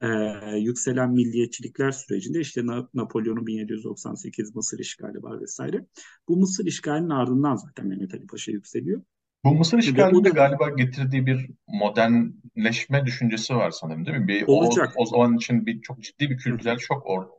[0.00, 0.08] e,
[0.56, 5.86] yükselen milliyetçilikler sürecinde işte Na Napolyon'un 1798 Mısır işgali var vesaire.
[6.28, 9.02] Bu Mısır işgalinin ardından zaten Mehmet Ali Paşa yükseliyor.
[9.44, 14.28] Bu Mısır işgalinin de galiba getirdiği bir modernleşme düşüncesi var sanırım değil mi?
[14.28, 14.92] Bir, Olacak.
[14.96, 17.32] O, o zaman için bir çok ciddi bir kültürel şok orada.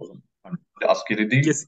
[0.45, 1.43] Yani askeri değil.
[1.43, 1.67] Kes,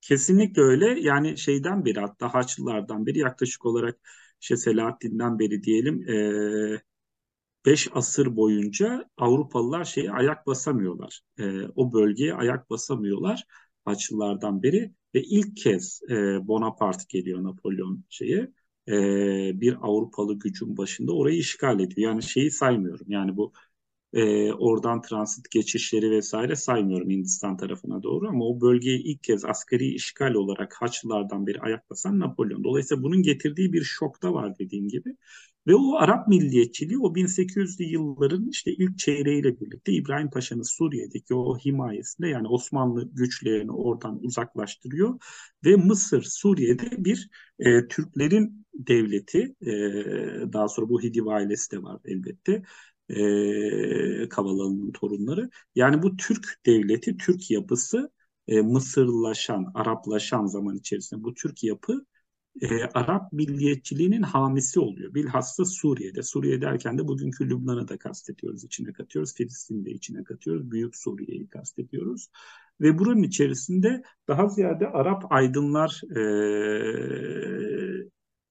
[0.00, 1.00] kesinlikle öyle.
[1.00, 3.96] Yani şeyden beri hatta Haçlılardan beri yaklaşık olarak
[4.40, 6.16] işte Selahaddin'den beri diyelim e,
[7.66, 11.20] 5 asır boyunca Avrupalılar şeye ayak basamıyorlar.
[11.38, 13.44] E, o bölgeye ayak basamıyorlar
[13.84, 18.52] Haçlılardan beri ve ilk kez e, Bonaparte geliyor Napolyon şeye
[18.88, 22.10] e, bir Avrupalı gücün başında orayı işgal ediyor.
[22.10, 23.06] Yani şeyi saymıyorum.
[23.10, 23.52] Yani bu
[24.12, 29.94] e, oradan transit geçişleri vesaire saymıyorum Hindistan tarafına doğru ama o bölgeye ilk kez askeri
[29.94, 32.64] işgal olarak Haçlılardan beri ayak basan Napolyon.
[32.64, 35.16] Dolayısıyla bunun getirdiği bir şok da var dediğim gibi.
[35.66, 41.58] Ve o Arap milliyetçiliği o 1800'lü yılların işte ilk çeyreğiyle birlikte İbrahim Paşa'nın Suriye'deki o
[41.58, 45.18] himayesinde yani Osmanlı güçlerini oradan uzaklaştırıyor
[45.64, 49.72] ve Mısır Suriye'de bir e, Türklerin devleti e,
[50.52, 52.62] daha sonra bu Hidiv ailesi de var elbette
[53.08, 58.10] e, Kavalalı'nın torunları yani bu Türk devleti Türk yapısı
[58.48, 62.06] e, Mısırlaşan Araplaşan zaman içerisinde bu Türk yapı
[62.60, 65.14] e, Arap milliyetçiliğinin hamisi oluyor.
[65.14, 66.22] Bilhassa Suriye'de.
[66.22, 69.34] Suriye derken de bugünkü Lübnan'ı da kastediyoruz, içine katıyoruz.
[69.34, 70.70] Filistin'i de içine katıyoruz.
[70.70, 72.28] Büyük Suriye'yi kastediyoruz.
[72.80, 76.22] Ve bunun içerisinde daha ziyade Arap aydınlar e,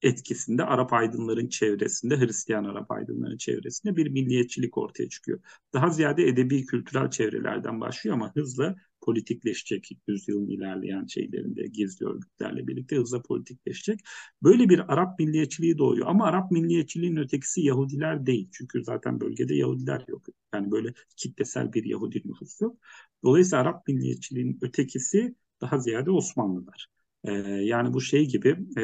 [0.02, 5.40] etkisinde Arap aydınların çevresinde, Hristiyan Arap aydınların çevresinde bir milliyetçilik ortaya çıkıyor.
[5.74, 12.96] Daha ziyade edebi kültürel çevrelerden başlıyor ama hızla politikleşecek yüzyılın ilerleyen şeylerinde gizli örgütlerle birlikte
[12.96, 14.00] hızla politikleşecek.
[14.44, 18.50] Böyle bir Arap milliyetçiliği doğuyor ama Arap milliyetçiliğinin ötekisi Yahudiler değil.
[18.52, 20.26] Çünkü zaten bölgede Yahudiler yok.
[20.54, 22.78] Yani böyle kitlesel bir Yahudi nüfus yok.
[23.24, 26.88] Dolayısıyla Arap milliyetçiliğinin ötekisi daha ziyade Osmanlılar.
[27.24, 27.32] Ee,
[27.64, 28.82] yani bu şey gibi e,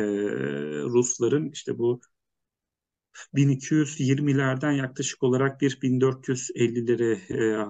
[0.83, 2.01] Rusların işte bu
[3.33, 7.65] 1220'lerden yaklaşık olarak bir 1450'lere e,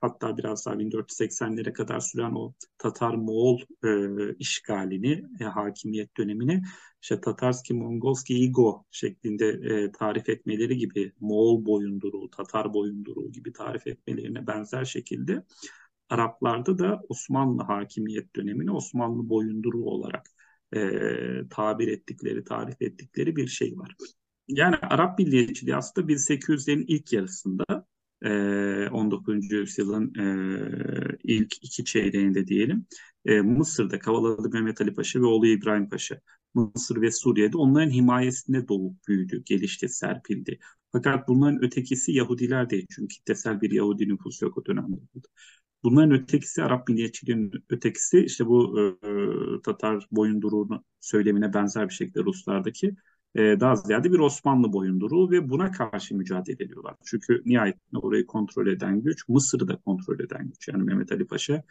[0.00, 6.62] hatta biraz daha 1480'lere kadar süren o Tatar-Moğol e, işgalini, e, hakimiyet dönemini
[7.02, 13.86] işte Tatarski Mongolski Igo şeklinde e, tarif etmeleri gibi Moğol boyunduruğu, Tatar boyunduruğu gibi tarif
[13.86, 15.44] etmelerine benzer şekilde
[16.08, 20.26] Araplarda da Osmanlı hakimiyet dönemini Osmanlı boyunduruğu olarak
[20.72, 20.80] e,
[21.50, 23.94] tabir ettikleri, tarif ettikleri bir şey var.
[24.48, 27.64] Yani Arap milliyetçiliği aslında 1800'lerin ilk yarısında
[28.92, 29.52] 19.
[29.52, 30.12] yüzyılın
[31.24, 32.86] ilk iki çeyreğinde diyelim
[33.44, 36.20] Mısır'da Kavalalı Mehmet Ali Paşa ve oğlu İbrahim Paşa
[36.54, 40.58] Mısır ve Suriye'de onların himayesinde doğup büyüdü, gelişti, serpildi.
[40.92, 45.00] Fakat bunların ötekisi Yahudiler değil çünkü kitlesel bir Yahudi nüfus yok o dönemde.
[45.84, 52.94] Bunların ötekisi Arap milliyetçiliğinin ötekisi işte bu e, Tatar boyunduruğunu söylemine benzer bir şekilde Ruslardaki
[53.34, 56.94] e, daha ziyade bir Osmanlı boyunduruğu ve buna karşı mücadele ediyorlar.
[57.04, 60.68] Çünkü nihayetinde orayı kontrol eden güç Mısır'ı da kontrol eden güç.
[60.68, 61.62] Yani Mehmet Ali Paşa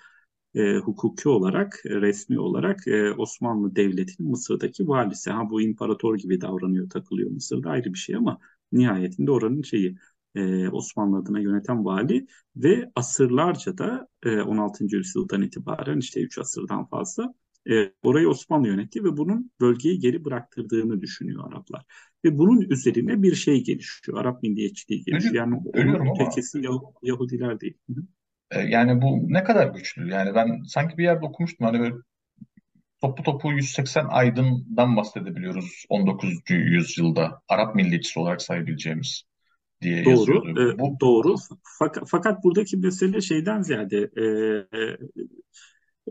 [0.55, 5.31] e, hukuki olarak, resmi olarak e, Osmanlı Devleti'nin Mısır'daki valisi.
[5.31, 8.39] Ha bu imparator gibi davranıyor, takılıyor Mısır'da ayrı bir şey ama
[8.71, 9.97] nihayetinde oranın şeyi
[10.35, 14.95] e, Osmanlı adına yöneten vali ve asırlarca da e, 16.
[14.95, 17.33] yüzyıldan itibaren işte 3 asırdan fazla
[17.69, 21.83] e, orayı Osmanlı yönetti ve bunun bölgeyi geri bıraktırdığını düşünüyor Araplar.
[22.25, 24.17] Ve bunun üzerine bir şey gelişiyor.
[24.17, 25.35] Arap milliyetçiliği gelişiyor.
[25.35, 27.77] Yani onun ötekisi Yah Yahudiler değil.
[28.51, 30.09] E, yani bu ne kadar güçlü?
[30.09, 31.95] Yani ben sanki bir yerde okumuştum hani böyle
[33.01, 36.33] topu topu 180 aydından bahsedebiliyoruz 19.
[36.49, 39.23] yüzyılda Arap milliyetçisi olarak sayabileceğimiz
[39.81, 40.61] diye doğru, yazıyordu.
[40.61, 41.35] E, bu, doğru.
[41.79, 44.23] Fakat, fakat buradaki mesele şeyden ziyade e,
[44.79, 44.97] e,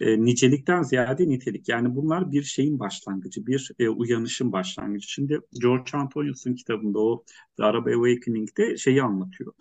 [0.01, 1.69] e, nicelikten ziyade nitelik.
[1.69, 5.09] Yani bunlar bir şeyin başlangıcı, bir e, uyanışın başlangıcı.
[5.09, 7.25] Şimdi George Antonius'un kitabında o
[7.57, 9.53] The Arab Awakening'de şeyi anlatıyor.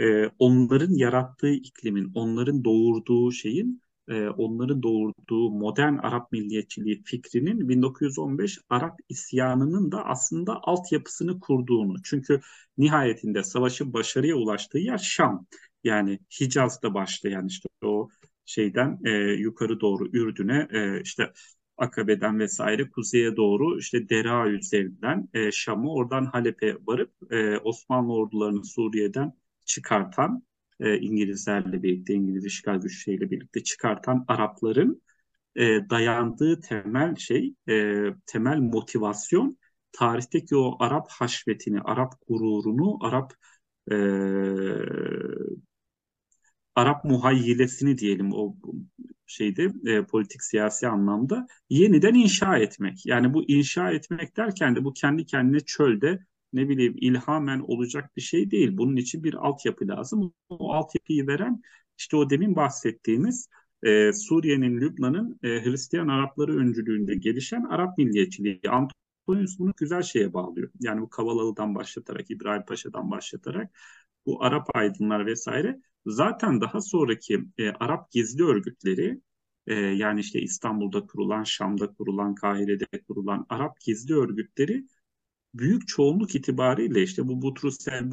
[0.00, 8.58] E, onların yarattığı iklimin, onların doğurduğu şeyin e, onların doğurduğu modern Arap milliyetçiliği fikrinin 1915
[8.70, 12.02] Arap isyanının da aslında altyapısını kurduğunu.
[12.02, 12.40] Çünkü
[12.78, 15.46] nihayetinde savaşın başarıya ulaştığı yer Şam.
[15.84, 18.08] Yani Hicaz'da başlayan işte o
[18.44, 21.32] şeyden e, yukarı doğru Ürdün'e e, işte
[21.76, 28.64] Akabe'den vesaire kuzeye doğru işte Dera üzerinden e, Şam'ı oradan Halep'e varıp e, Osmanlı ordularını
[28.64, 29.32] Suriye'den
[29.64, 30.42] çıkartan
[30.80, 35.02] e, İngilizlerle birlikte İngiliz işgal güçleriyle birlikte çıkartan Arapların
[35.56, 39.58] e, dayandığı temel şey e, temel motivasyon
[39.92, 43.32] tarihteki o Arap haşvetini, Arap gururunu, Arap
[43.90, 43.96] e,
[46.74, 48.56] Arap muhayyilesini diyelim o
[49.26, 53.06] şeyde e, politik siyasi anlamda yeniden inşa etmek.
[53.06, 58.22] Yani bu inşa etmek derken de bu kendi kendine çölde ne bileyim ilhamen olacak bir
[58.22, 58.76] şey değil.
[58.76, 60.34] Bunun için bir altyapı lazım.
[60.48, 61.62] O altyapıyı veren
[61.98, 63.48] işte o demin bahsettiğimiz
[63.82, 68.60] e, Suriye'nin, Lübnan'ın e, Hristiyan Arapları öncülüğünde gelişen Arap milliyetçiliği.
[68.68, 70.70] Antonius bunu güzel şeye bağlıyor.
[70.80, 73.70] Yani bu Kavalalı'dan başlatarak, İbrahim Paşa'dan başlatarak
[74.26, 79.20] bu Arap aydınlar vesaire zaten daha sonraki e, Arap gizli örgütleri
[79.66, 84.84] e, yani işte İstanbul'da kurulan, Şam'da kurulan, Kahire'de kurulan Arap gizli örgütleri
[85.58, 88.10] büyük çoğunluk itibariyle işte bu Butrus el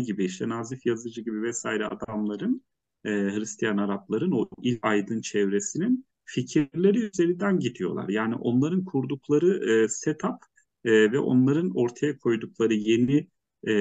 [0.00, 2.62] gibi işte Nazif Yazıcı gibi vesaire adamların
[3.04, 8.08] e, Hristiyan Arapların o ilk aydın çevresinin fikirleri üzerinden gidiyorlar.
[8.08, 10.36] Yani onların kurdukları e, setup
[10.84, 13.28] e, ve onların ortaya koydukları yeni
[13.66, 13.74] e,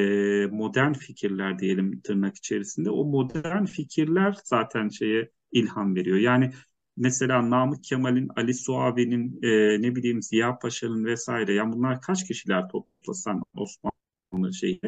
[0.52, 6.17] modern fikirler diyelim tırnak içerisinde o modern fikirler zaten şeye ilham veriyor.
[6.17, 6.52] Yani
[6.97, 12.67] mesela Namık Kemal'in, Ali Suavi'nin, e, ne bileyim Ziya Paşa'nın vesaire yani bunlar kaç kişiler
[12.69, 14.79] toplasan Osmanlı şeyi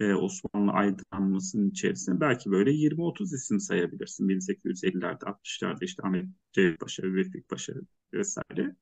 [0.00, 4.28] e, Osmanlı aydınlanmasının içerisinde belki böyle 20-30 isim sayabilirsin.
[4.28, 7.72] 1850'lerde, 60'larda işte Ahmet Cevdet Paşa, Vefik Paşa
[8.12, 8.76] vesaire.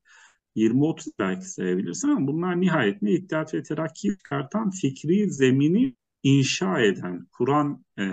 [0.55, 7.85] 20-30 belki sayabilirsin ama bunlar nihayetinde İttihat ve Terakki'yi çıkartan fikri zemini inşa eden, kuran
[7.99, 8.03] e,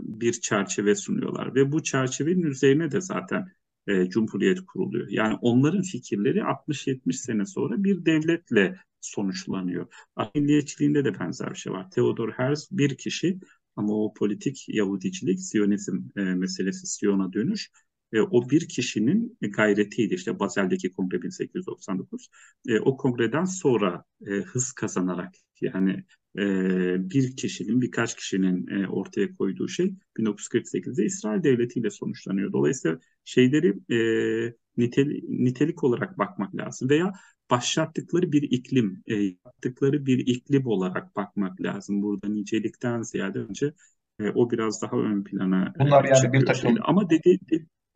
[0.00, 1.54] bir çerçeve sunuyorlar.
[1.54, 3.48] Ve bu çerçevenin üzerine de zaten
[3.86, 5.08] e, Cumhuriyet kuruluyor.
[5.10, 9.86] Yani onların fikirleri 60-70 sene sonra bir devletle sonuçlanıyor.
[10.34, 11.90] Milliyetçiliğinde de benzer bir şey var.
[11.90, 13.38] Theodor Herzl bir kişi
[13.76, 17.70] ama o politik Yahudicilik, Siyonizm e, meselesi, Siyon'a dönüş
[18.12, 20.14] e, o bir kişinin gayretiydi.
[20.14, 22.28] İşte Bazel'deki kongre 1899.
[22.68, 26.04] E, o kongreden sonra e, hız kazanarak yani
[26.38, 32.52] e, bir kişinin birkaç kişinin e, ortaya koyduğu şey 1948'de İsrail Devleti ile sonuçlanıyor.
[32.52, 33.98] Dolayısıyla şeyleri e,
[34.76, 37.12] nitel, nitelik olarak bakmak lazım veya
[37.50, 42.02] başlattıkları bir iklim, e, yaptıkları bir iklim olarak bakmak lazım.
[42.02, 43.72] Burada nicelikten ziyade önce
[44.20, 46.44] E, o biraz daha ön plana Bunlar e, yani bir şeyde.
[46.44, 47.38] takım Ama dedi,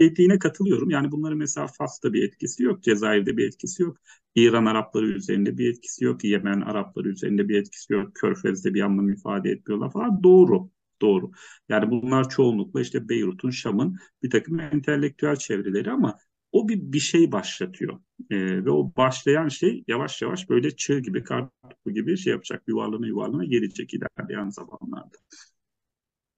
[0.00, 0.90] dediğine katılıyorum.
[0.90, 3.96] Yani bunların mesela Fas'ta bir etkisi yok, Cezayir'de bir etkisi yok,
[4.34, 9.08] İran Arapları üzerinde bir etkisi yok, Yemen Arapları üzerinde bir etkisi yok, Körfez'de bir anlam
[9.11, 10.22] ifade etmiyorlar falan.
[10.22, 10.70] Doğru,
[11.02, 11.30] doğru.
[11.68, 16.18] Yani bunlar çoğunlukla işte Beyrut'un, Şam'ın bir takım entelektüel çevreleri ama
[16.52, 18.00] o bir, bir şey başlatıyor.
[18.30, 21.48] Ee, ve o başlayan şey yavaş yavaş böyle çığ gibi, kar
[21.94, 25.16] gibi şey yapacak, yuvarlana yuvarlana gelecek ilerleyen zamanlarda.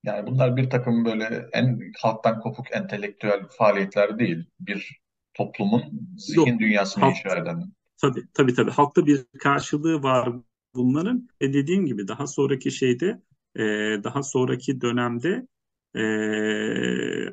[0.04, 4.46] Yani bunlar bir takım böyle en halktan kopuk entelektüel faaliyetler değil.
[4.60, 5.00] Bir
[5.34, 5.82] toplumun
[6.18, 7.72] zihin Yok, dünyasını halk, inşa eden.
[8.02, 10.28] tabii tabii tabii halkta bir karşılığı var
[10.74, 11.28] bunların.
[11.40, 13.22] E dediğim gibi daha sonraki şeyde,
[13.56, 13.62] e,
[14.04, 15.46] daha sonraki dönemde
[15.94, 16.00] e,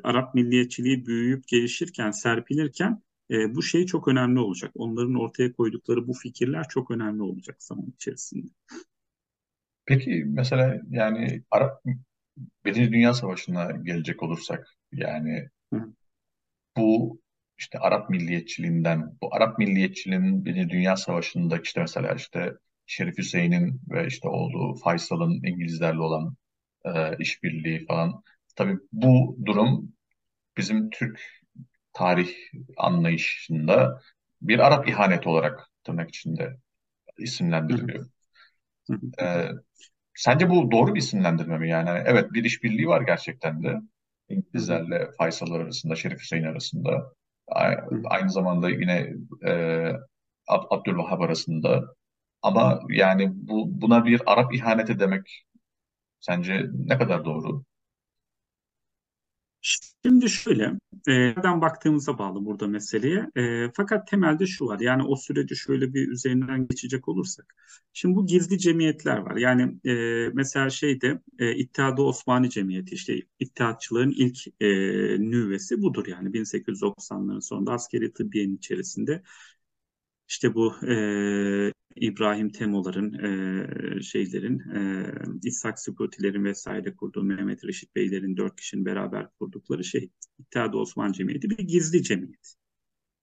[0.02, 4.70] Arap milliyetçiliği büyüyüp gelişirken, serpilirken e, bu şey çok önemli olacak.
[4.74, 8.46] Onların ortaya koydukları bu fikirler çok önemli olacak zaman içerisinde.
[9.86, 11.82] Peki mesela yani Arap
[12.64, 15.92] Birinci Dünya Savaşı'na gelecek olursak yani Hı.
[16.76, 17.20] bu
[17.58, 22.52] işte Arap milliyetçiliğinden, bu Arap milliyetçiliğinin Birinci Dünya Savaşı'ndaki işte mesela işte
[22.86, 26.36] Şerif Hüseyin'in ve işte oğlu Faysal'ın İngilizlerle olan
[26.84, 28.22] e, işbirliği falan.
[28.56, 29.92] Tabii bu durum
[30.56, 31.20] bizim Türk
[31.92, 32.30] tarih
[32.76, 34.00] anlayışında
[34.42, 36.56] bir Arap ihaneti olarak tırnak içinde
[37.18, 38.06] isimlendiriliyor.
[38.90, 39.24] Hı hı.
[39.24, 39.50] E,
[40.18, 41.70] sence bu doğru bir isimlendirme mi?
[41.70, 43.76] Yani evet bir işbirliği var gerçekten de.
[44.28, 47.12] İngilizlerle Faysal'lar arasında, Şerif Hüseyin arasında.
[48.04, 49.14] Aynı zamanda yine
[49.46, 49.52] e,
[50.48, 51.84] Ab Abdülvahhab arasında.
[52.42, 55.44] Ama yani bu buna bir Arap ihaneti demek
[56.20, 57.64] sence ne kadar doğru?
[59.62, 60.64] Şimdi şöyle,
[61.08, 63.30] e, nereden baktığımıza bağlı burada meseleye.
[63.36, 67.54] E, fakat temelde şu var, yani o süreci şöyle bir üzerinden geçecek olursak.
[67.92, 69.36] Şimdi bu gizli cemiyetler var.
[69.36, 69.92] Yani e,
[70.34, 74.66] mesela şeyde e, İttihat-ı Osmani Cemiyeti, işte İttihatçılığın ilk e,
[75.20, 79.22] nüvesi budur yani 1890'ların sonunda askeri tıbbiyenin içerisinde.
[80.28, 85.04] İşte bu e, İbrahim Temolar'ın, e, şeylerin, e,
[85.42, 91.50] İshak Sıkutilerin vesaire kurduğu Mehmet Reşit Beylerin dört kişinin beraber kurdukları şey İttihat Osman Cemiyeti
[91.50, 92.54] bir gizli cemiyet.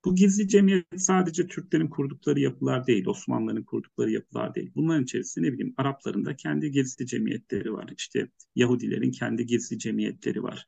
[0.05, 4.71] Bu gizli cemiyet sadece Türklerin kurdukları yapılar değil, Osmanlıların kurdukları yapılar değil.
[4.75, 7.89] Bunların içerisinde ne bileyim Arapların da kendi gizli cemiyetleri var.
[7.97, 10.67] İşte Yahudilerin kendi gizli cemiyetleri var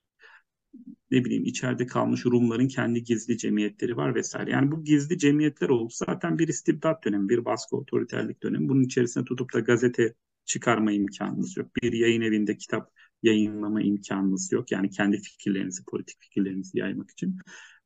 [1.12, 4.52] ne bileyim içeride kalmış Rumların kendi gizli cemiyetleri var vesaire.
[4.52, 8.70] Yani bu gizli cemiyetler oldu zaten bir istibdat dönemi, bir baskı otoriterlik dönemi.
[8.70, 10.13] Bunun içerisine tutup da gazete
[10.46, 11.76] çıkarma imkanınız yok.
[11.84, 12.91] Bir yayın evinde kitap
[13.24, 14.72] yayınlama imkanınız yok.
[14.72, 17.38] Yani kendi fikirlerinizi, politik fikirlerinizi yaymak için.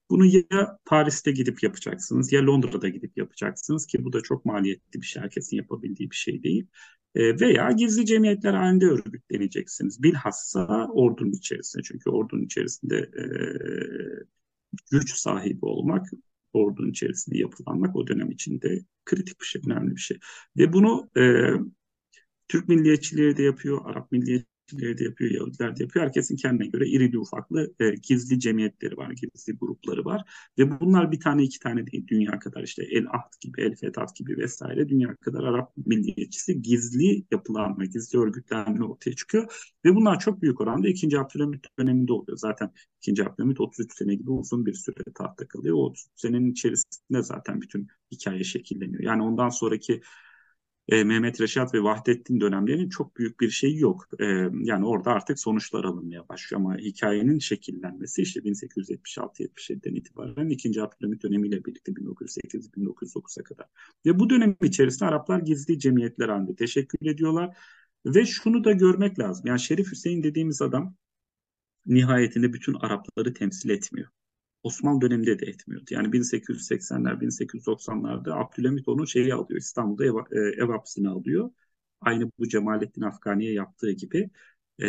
[0.10, 5.06] Bunu ya Paris'te gidip yapacaksınız ya Londra'da gidip yapacaksınız ki bu da çok maliyetli bir
[5.06, 5.24] şey.
[5.24, 6.68] Herkesin yapabildiği bir şey değil.
[7.16, 10.04] E, veya gizli cemiyetler halinde örgütleneceksiniz.
[10.04, 11.84] Bilhassa ordunun içerisinde.
[11.84, 13.24] Çünkü ordunun içerisinde e,
[14.92, 16.08] güç sahibi olmak,
[16.54, 20.20] ordunun içerisinde yapılanmak o dönem içinde kritik bir şey, önemli bir şey.
[20.58, 21.24] Ve bunu e,
[22.48, 26.06] Türk milliyetçileri de yapıyor, Arap milliyetçileri Türkleri de yapıyor, Yahudiler de yapıyor.
[26.06, 30.22] Herkesin kendine göre irili ufaklı e, gizli cemiyetleri var, gizli grupları var.
[30.58, 32.08] Ve bunlar bir tane iki tane değil.
[32.08, 37.26] Dünya kadar işte El Ahd gibi, El Fethat gibi vesaire dünya kadar Arap milliyetçisi gizli
[37.32, 39.72] yapılanma, gizli örgütlenme ortaya çıkıyor.
[39.86, 41.20] Ve bunlar çok büyük oranda 2.
[41.20, 42.38] Abdülhamit döneminde oluyor.
[42.38, 42.72] Zaten
[43.08, 43.26] 2.
[43.26, 45.76] Abdülhamit 33 sene gibi uzun bir süre tahtta kalıyor.
[45.76, 49.04] O 33 senenin içerisinde zaten bütün hikaye şekilleniyor.
[49.04, 50.02] Yani ondan sonraki
[50.88, 54.08] e, Mehmet Reşat ve Vahdettin dönemlerinin çok büyük bir şeyi yok.
[54.20, 54.26] E,
[54.64, 60.82] yani orada artık sonuçlar alınmaya başlıyor ama hikayenin şekillenmesi işte 1876-77'den itibaren 2.
[60.82, 63.66] Abdülhamit dönemiyle birlikte 1908-1909'a kadar.
[64.06, 67.58] Ve bu dönem içerisinde Araplar gizli cemiyetler halinde teşekkür ediyorlar.
[68.06, 69.48] Ve şunu da görmek lazım.
[69.48, 70.96] Yani Şerif Hüseyin dediğimiz adam
[71.86, 74.10] nihayetinde bütün Arapları temsil etmiyor.
[74.64, 75.86] Osmanlı döneminde de etmiyordu.
[75.92, 81.52] Yani 1880'ler, 1890'larda Abdülhamit onu şeyi alıyor, İstanbul'da ev, e, ev hapsini alıyor.
[82.02, 84.30] Aynı bu Cemalettin Afgani'ye yaptığı gibi.
[84.80, 84.88] Ee,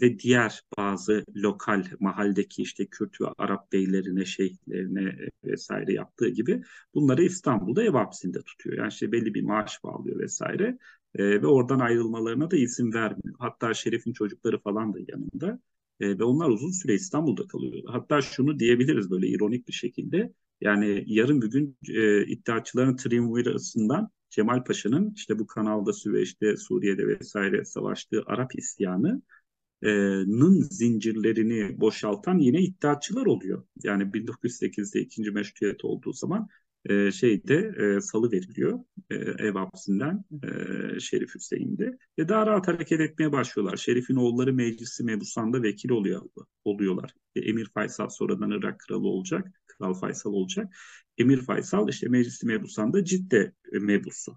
[0.00, 6.62] ve diğer bazı lokal mahalledeki işte Kürt ve Arap beylerine, şeyhlerine vesaire yaptığı gibi
[6.94, 8.78] bunları İstanbul'da ev hapsinde tutuyor.
[8.78, 10.78] Yani işte belli bir maaş bağlıyor vesaire
[11.14, 13.34] ee, ve oradan ayrılmalarına da izin vermiyor.
[13.38, 15.60] Hatta Şerif'in çocukları falan da yanında.
[16.00, 17.82] E, ve onlar uzun süre İstanbul'da kalıyor.
[17.86, 20.32] Hatta şunu diyebiliriz böyle ironik bir şekilde.
[20.60, 27.64] Yani yarın bir gün e, iddiaçıların triumvirasından Cemal Paşa'nın işte bu kanalda Süveyş'te, Suriye'de vesaire
[27.64, 33.64] savaştığı Arap isyanı'nın zincirlerini boşaltan yine iddiaçılar oluyor.
[33.82, 36.48] Yani 1908'de ikinci meşrutiyet olduğu zaman
[36.88, 38.80] e, şeyde e, salı veriliyor
[39.10, 43.76] e, ev hapsinden e, Şerif Hüseyin'de ve daha rahat hareket etmeye başlıyorlar.
[43.76, 46.22] Şerif'in oğulları meclisi mebusanda vekil oluyor,
[46.64, 47.14] oluyorlar.
[47.36, 50.74] E, Emir Faysal sonradan Irak kralı olacak, Kral Faysal olacak.
[51.18, 54.36] Emir Faysal işte meclisi mebusanda Cidde mebusu.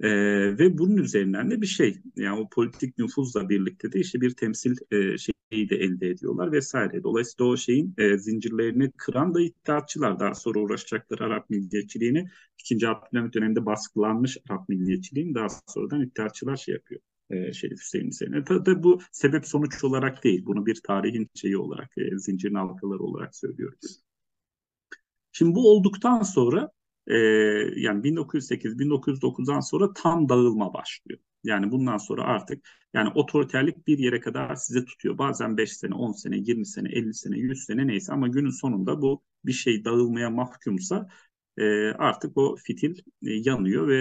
[0.00, 0.08] E,
[0.58, 4.76] ve bunun üzerinden de bir şey yani o politik nüfuzla birlikte de işte bir temsil
[4.92, 7.02] e, şeyi de elde ediyorlar vesaire.
[7.02, 12.28] Dolayısıyla o şeyin e, zincirlerini kıran da iddiatçılar daha sonra uğraşacakları Arap milliyetçiliğini
[12.58, 17.00] ikinci Abdülhamit döneminde baskılanmış Arap milliyetçiliğini daha sonradan iddiatçılar şey yapıyor.
[17.30, 18.44] E, Şerif Hüseyin üzerine.
[18.44, 20.46] Tabii bu sebep sonuç olarak değil.
[20.46, 24.00] Bunu bir tarihin şeyi olarak, e, zincirin halkaları olarak söylüyoruz.
[25.32, 26.70] Şimdi bu olduktan sonra
[27.06, 27.16] e,
[27.76, 31.20] yani 1908-1909'dan sonra tam dağılma başlıyor.
[31.44, 35.18] Yani bundan sonra artık yani otoriterlik bir yere kadar size tutuyor.
[35.18, 39.02] Bazen 5 sene, 10 sene, 20 sene, 50 sene, 100 sene neyse ama günün sonunda
[39.02, 41.08] bu bir şey dağılmaya mahkumsa
[41.56, 43.98] e, artık o fitil e, yanıyor ve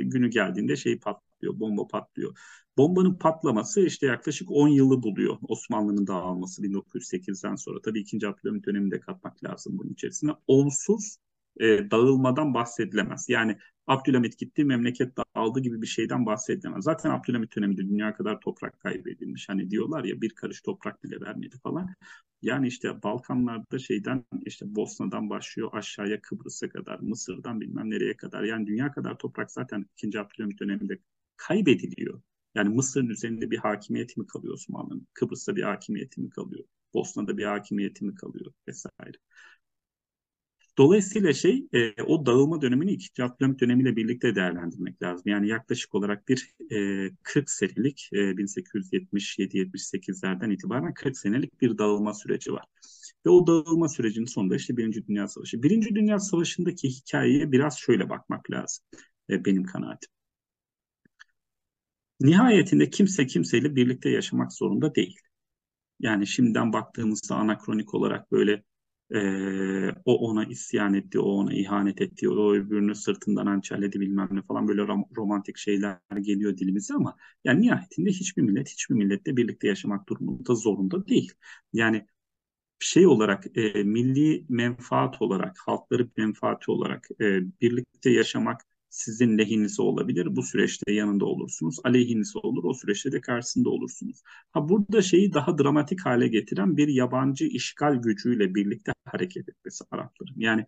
[0.00, 2.36] e, günü geldiğinde şey patlıyor, bomba patlıyor.
[2.76, 7.80] Bombanın patlaması işte yaklaşık 10 yılı buluyor Osmanlı'nın dağılması 1908'den sonra.
[7.82, 8.28] Tabii 2.
[8.28, 10.30] Abdülhamit döneminde katmak lazım bunun içerisine.
[10.46, 11.16] Onsuz
[11.60, 13.28] e, dağılmadan bahsedilemez.
[13.28, 16.84] Yani Abdülhamit gitti, memleket dağıldı gibi bir şeyden bahsedilemez.
[16.84, 19.48] Zaten Abdülhamit döneminde dünya kadar toprak kaybedilmiş.
[19.48, 21.94] Hani diyorlar ya bir karış toprak bile vermedi falan.
[22.42, 28.42] Yani işte Balkanlarda şeyden işte Bosna'dan başlıyor aşağıya Kıbrıs'a kadar, Mısır'dan bilmem nereye kadar.
[28.42, 30.20] Yani dünya kadar toprak zaten 2.
[30.20, 30.98] Abdülhamit döneminde
[31.36, 32.22] kaybediliyor.
[32.54, 35.06] Yani Mısır'ın üzerinde bir hakimiyeti mi kalıyor Osmanlı'nın?
[35.14, 36.64] Kıbrıs'ta bir hakimiyeti mi kalıyor?
[36.94, 39.18] Bosna'da bir hakimiyeti mi kalıyor vesaire.
[40.78, 45.22] Dolayısıyla şey e, o dağılma dönemini ikinci Abdülhamit dönemiyle birlikte değerlendirmek lazım.
[45.26, 52.52] Yani yaklaşık olarak bir e, 40 senelik e, 1877-78'lerden itibaren 40 senelik bir dağılma süreci
[52.52, 52.64] var.
[53.26, 55.62] Ve o dağılma sürecinin sonunda işte Birinci Dünya Savaşı.
[55.62, 58.84] Birinci Dünya Savaşı'ndaki hikayeye biraz şöyle bakmak lazım
[59.30, 60.10] e, benim kanaatim.
[62.20, 65.16] Nihayetinde kimse kimseyle birlikte yaşamak zorunda değil.
[66.00, 68.62] Yani şimdiden baktığımızda anakronik olarak böyle
[69.14, 74.42] ee, o ona isyan etti, o ona ihanet etti, o öbürünü sırtından hançerledi bilmem ne
[74.42, 79.68] falan böyle rom- romantik şeyler geliyor dilimize ama yani nihayetinde hiçbir millet hiçbir milletle birlikte
[79.68, 81.32] yaşamak durumunda zorunda değil.
[81.72, 82.06] Yani
[82.78, 90.36] şey olarak e, milli menfaat olarak, halkları menfaati olarak e, birlikte yaşamak sizin lehinize olabilir.
[90.36, 91.76] Bu süreçte yanında olursunuz.
[91.84, 92.64] Aleyhinize olur.
[92.64, 94.22] O süreçte de karşısında olursunuz.
[94.52, 100.34] Ha burada şeyi daha dramatik hale getiren bir yabancı işgal gücüyle birlikte hareket etmesi Arapların.
[100.36, 100.66] Yani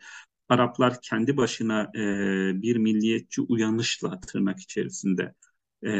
[0.48, 2.02] Araplar kendi başına e,
[2.62, 5.34] bir milliyetçi uyanışla tırnak içerisinde
[5.82, 5.92] e,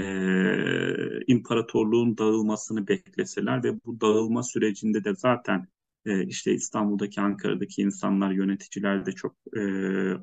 [1.27, 5.69] imparatorluğun dağılmasını bekleseler ve bu dağılma sürecinde de zaten
[6.09, 9.61] e, işte İstanbul'daki, Ankara'daki insanlar, yöneticiler de çok e,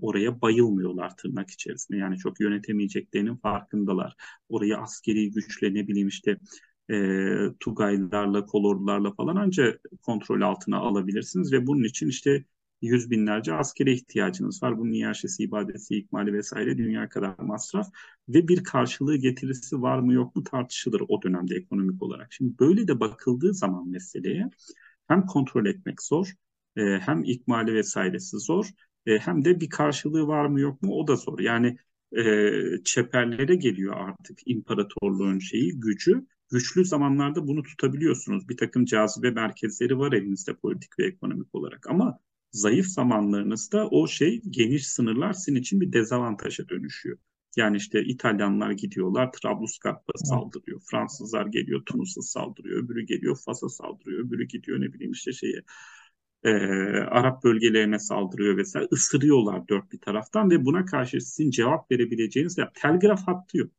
[0.01, 1.97] oraya bayılmıyorlar tırnak içerisinde.
[1.97, 4.15] Yani çok yönetemeyeceklerinin farkındalar.
[4.49, 6.37] Orayı askeri güçle ne bileyim işte
[6.91, 6.95] e,
[7.59, 12.45] Tugaylarla, Kolordularla falan ancak kontrol altına alabilirsiniz ve bunun için işte
[12.81, 14.77] yüz binlerce askere ihtiyacınız var.
[14.77, 17.87] Bunun iaşesi, ibadesi, ikmali vesaire dünya kadar masraf
[18.29, 22.33] ve bir karşılığı getirisi var mı yok mu tartışılır o dönemde ekonomik olarak.
[22.33, 24.49] Şimdi böyle de bakıldığı zaman meseleye
[25.07, 26.33] hem kontrol etmek zor,
[26.77, 28.69] e, hem ikmali vesairesi zor,
[29.05, 31.39] e, hem de bir karşılığı var mı yok mu o da zor.
[31.39, 31.77] Yani
[32.17, 32.51] e,
[32.83, 36.25] çeperlere geliyor artık imparatorluğun şeyi, gücü.
[36.51, 38.49] Güçlü zamanlarda bunu tutabiliyorsunuz.
[38.49, 42.19] Bir takım cazibe merkezleri var elinizde politik ve ekonomik olarak ama
[42.51, 47.17] zayıf zamanlarınızda o şey geniş sınırlar sizin için bir dezavantaja dönüşüyor.
[47.55, 50.81] Yani işte İtalyanlar gidiyorlar Trablusgarp'a saldırıyor.
[50.91, 52.83] Fransızlar geliyor Tunus'a saldırıyor.
[52.83, 54.25] Öbürü geliyor Fas'a saldırıyor.
[54.25, 55.61] Öbürü gidiyor ne bileyim işte şeye
[56.43, 56.49] e,
[56.99, 58.87] Arap bölgelerine saldırıyor vesaire.
[58.91, 63.71] Isırıyorlar dört bir taraftan ve buna karşı sizin cevap verebileceğiniz ya telgraf hattı yok.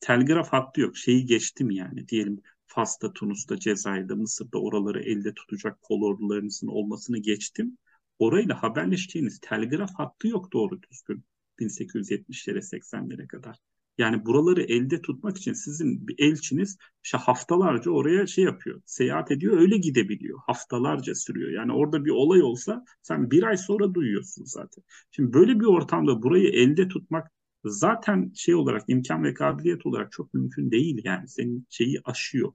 [0.00, 0.96] Telgraf hattı yok.
[0.96, 7.78] Şeyi geçtim yani diyelim Fas'ta, Tunus'ta, Cezayir'de, Mısır'da oraları elde tutacak kolordularınızın olmasını geçtim.
[8.18, 11.24] Orayla haberleşeceğiniz telgraf hattı yok doğru düzgün.
[11.58, 13.56] 1870'lere 80'lere kadar.
[13.98, 16.78] Yani buraları elde tutmak için sizin bir elçiniz
[17.12, 20.38] haftalarca oraya şey yapıyor, seyahat ediyor, öyle gidebiliyor.
[20.46, 21.50] Haftalarca sürüyor.
[21.50, 24.84] Yani orada bir olay olsa sen bir ay sonra duyuyorsun zaten.
[25.10, 27.30] Şimdi böyle bir ortamda burayı elde tutmak
[27.64, 32.52] zaten şey olarak imkan ve kabiliyet olarak çok mümkün değil yani senin şeyi aşıyor.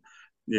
[0.52, 0.58] Ee,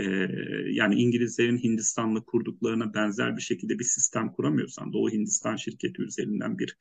[0.70, 6.76] yani İngilizlerin Hindistan'la kurduklarına benzer bir şekilde bir sistem kuramıyorsan Doğu Hindistan şirketi üzerinden bir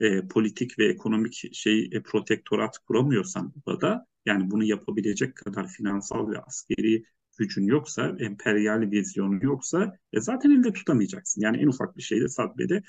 [0.00, 6.38] e, politik ve ekonomik şey e, protektorat kuramıyorsan burada yani bunu yapabilecek kadar finansal ve
[6.38, 7.04] askeri
[7.38, 11.40] gücün yoksa, emperyal vizyonu yoksa e, zaten elde tutamayacaksın.
[11.40, 12.82] Yani en ufak bir şeyde sadbede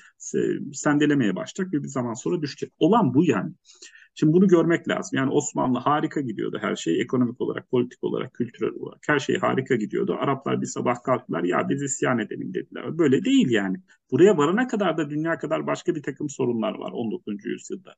[0.72, 2.72] sendelemeye başlayacak ve bir zaman sonra düşecek.
[2.78, 3.52] Olan bu yani.
[4.18, 5.16] Şimdi bunu görmek lazım.
[5.18, 7.00] Yani Osmanlı harika gidiyordu her şey.
[7.00, 10.16] Ekonomik olarak, politik olarak, kültürel olarak her şey harika gidiyordu.
[10.20, 12.98] Araplar bir sabah kalktılar ya biz isyan edelim dediler.
[12.98, 13.76] Böyle değil yani.
[14.10, 17.44] Buraya varana kadar da dünya kadar başka bir takım sorunlar var 19.
[17.44, 17.94] yüzyılda.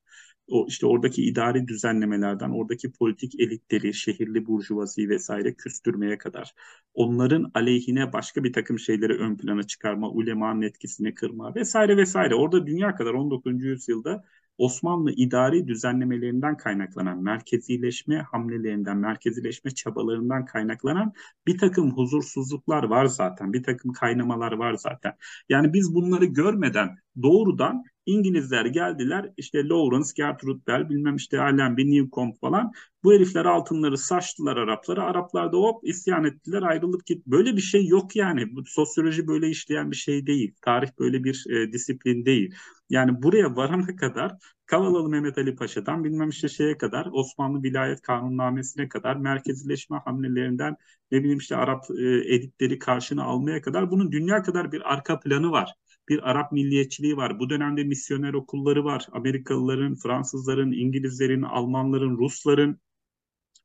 [0.49, 6.55] O işte oradaki idari düzenlemelerden, oradaki politik elitleri, şehirli burjuvazi vesaire küstürmeye kadar.
[6.95, 12.35] Onların aleyhine başka bir takım şeyleri ön plana çıkarma, ulemanın etkisini kırma vesaire vesaire.
[12.35, 13.65] Orada dünya kadar 19.
[13.65, 14.25] yüzyılda
[14.59, 21.13] Osmanlı idari düzenlemelerinden kaynaklanan, merkezileşme hamlelerinden, merkezileşme çabalarından kaynaklanan
[21.47, 25.13] bir takım huzursuzluklar var zaten, bir takım kaynamalar var zaten.
[25.49, 32.35] Yani biz bunları görmeden doğrudan İngilizler geldiler işte Lawrence, Gertrude Bell bilmem işte Allenby, Newcomb
[32.41, 32.73] falan
[33.05, 35.03] bu herifler altınları saçtılar Araplara.
[35.05, 37.27] Araplar da hop isyan ettiler ayrılıp git.
[37.27, 38.57] Böyle bir şey yok yani.
[38.57, 40.55] Bu sosyoloji böyle işleyen bir şey değil.
[40.63, 42.55] Tarih böyle bir e, disiplin değil.
[42.91, 44.33] Yani buraya varana kadar
[44.67, 50.77] Kavalalı Mehmet Ali Paşa'dan bilmem işte şeye kadar Osmanlı Vilayet Kanunnamesi'ne kadar merkezileşme hamlelerinden
[51.11, 55.51] ne bileyim işte Arap e, editleri karşına almaya kadar bunun dünya kadar bir arka planı
[55.51, 55.75] var
[56.09, 57.39] bir Arap milliyetçiliği var.
[57.39, 59.07] Bu dönemde misyoner okulları var.
[59.13, 62.81] Amerikalıların, Fransızların, İngilizlerin, Almanların, Rusların,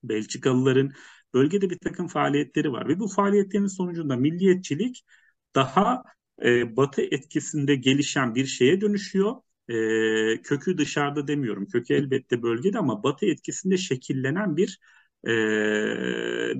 [0.03, 0.91] Belçikalıların
[1.33, 2.87] bölgede bir takım faaliyetleri var.
[2.87, 5.05] Ve bu faaliyetlerin sonucunda milliyetçilik
[5.55, 6.03] daha
[6.43, 9.35] e, batı etkisinde gelişen bir şeye dönüşüyor.
[9.69, 11.65] E, kökü dışarıda demiyorum.
[11.65, 14.79] Kökü elbette bölgede ama batı etkisinde şekillenen bir
[15.27, 15.33] e,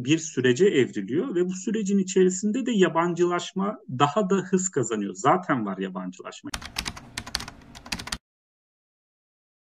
[0.06, 5.14] bir sürece evriliyor ve bu sürecin içerisinde de yabancılaşma daha da hız kazanıyor.
[5.14, 6.50] Zaten var yabancılaşma.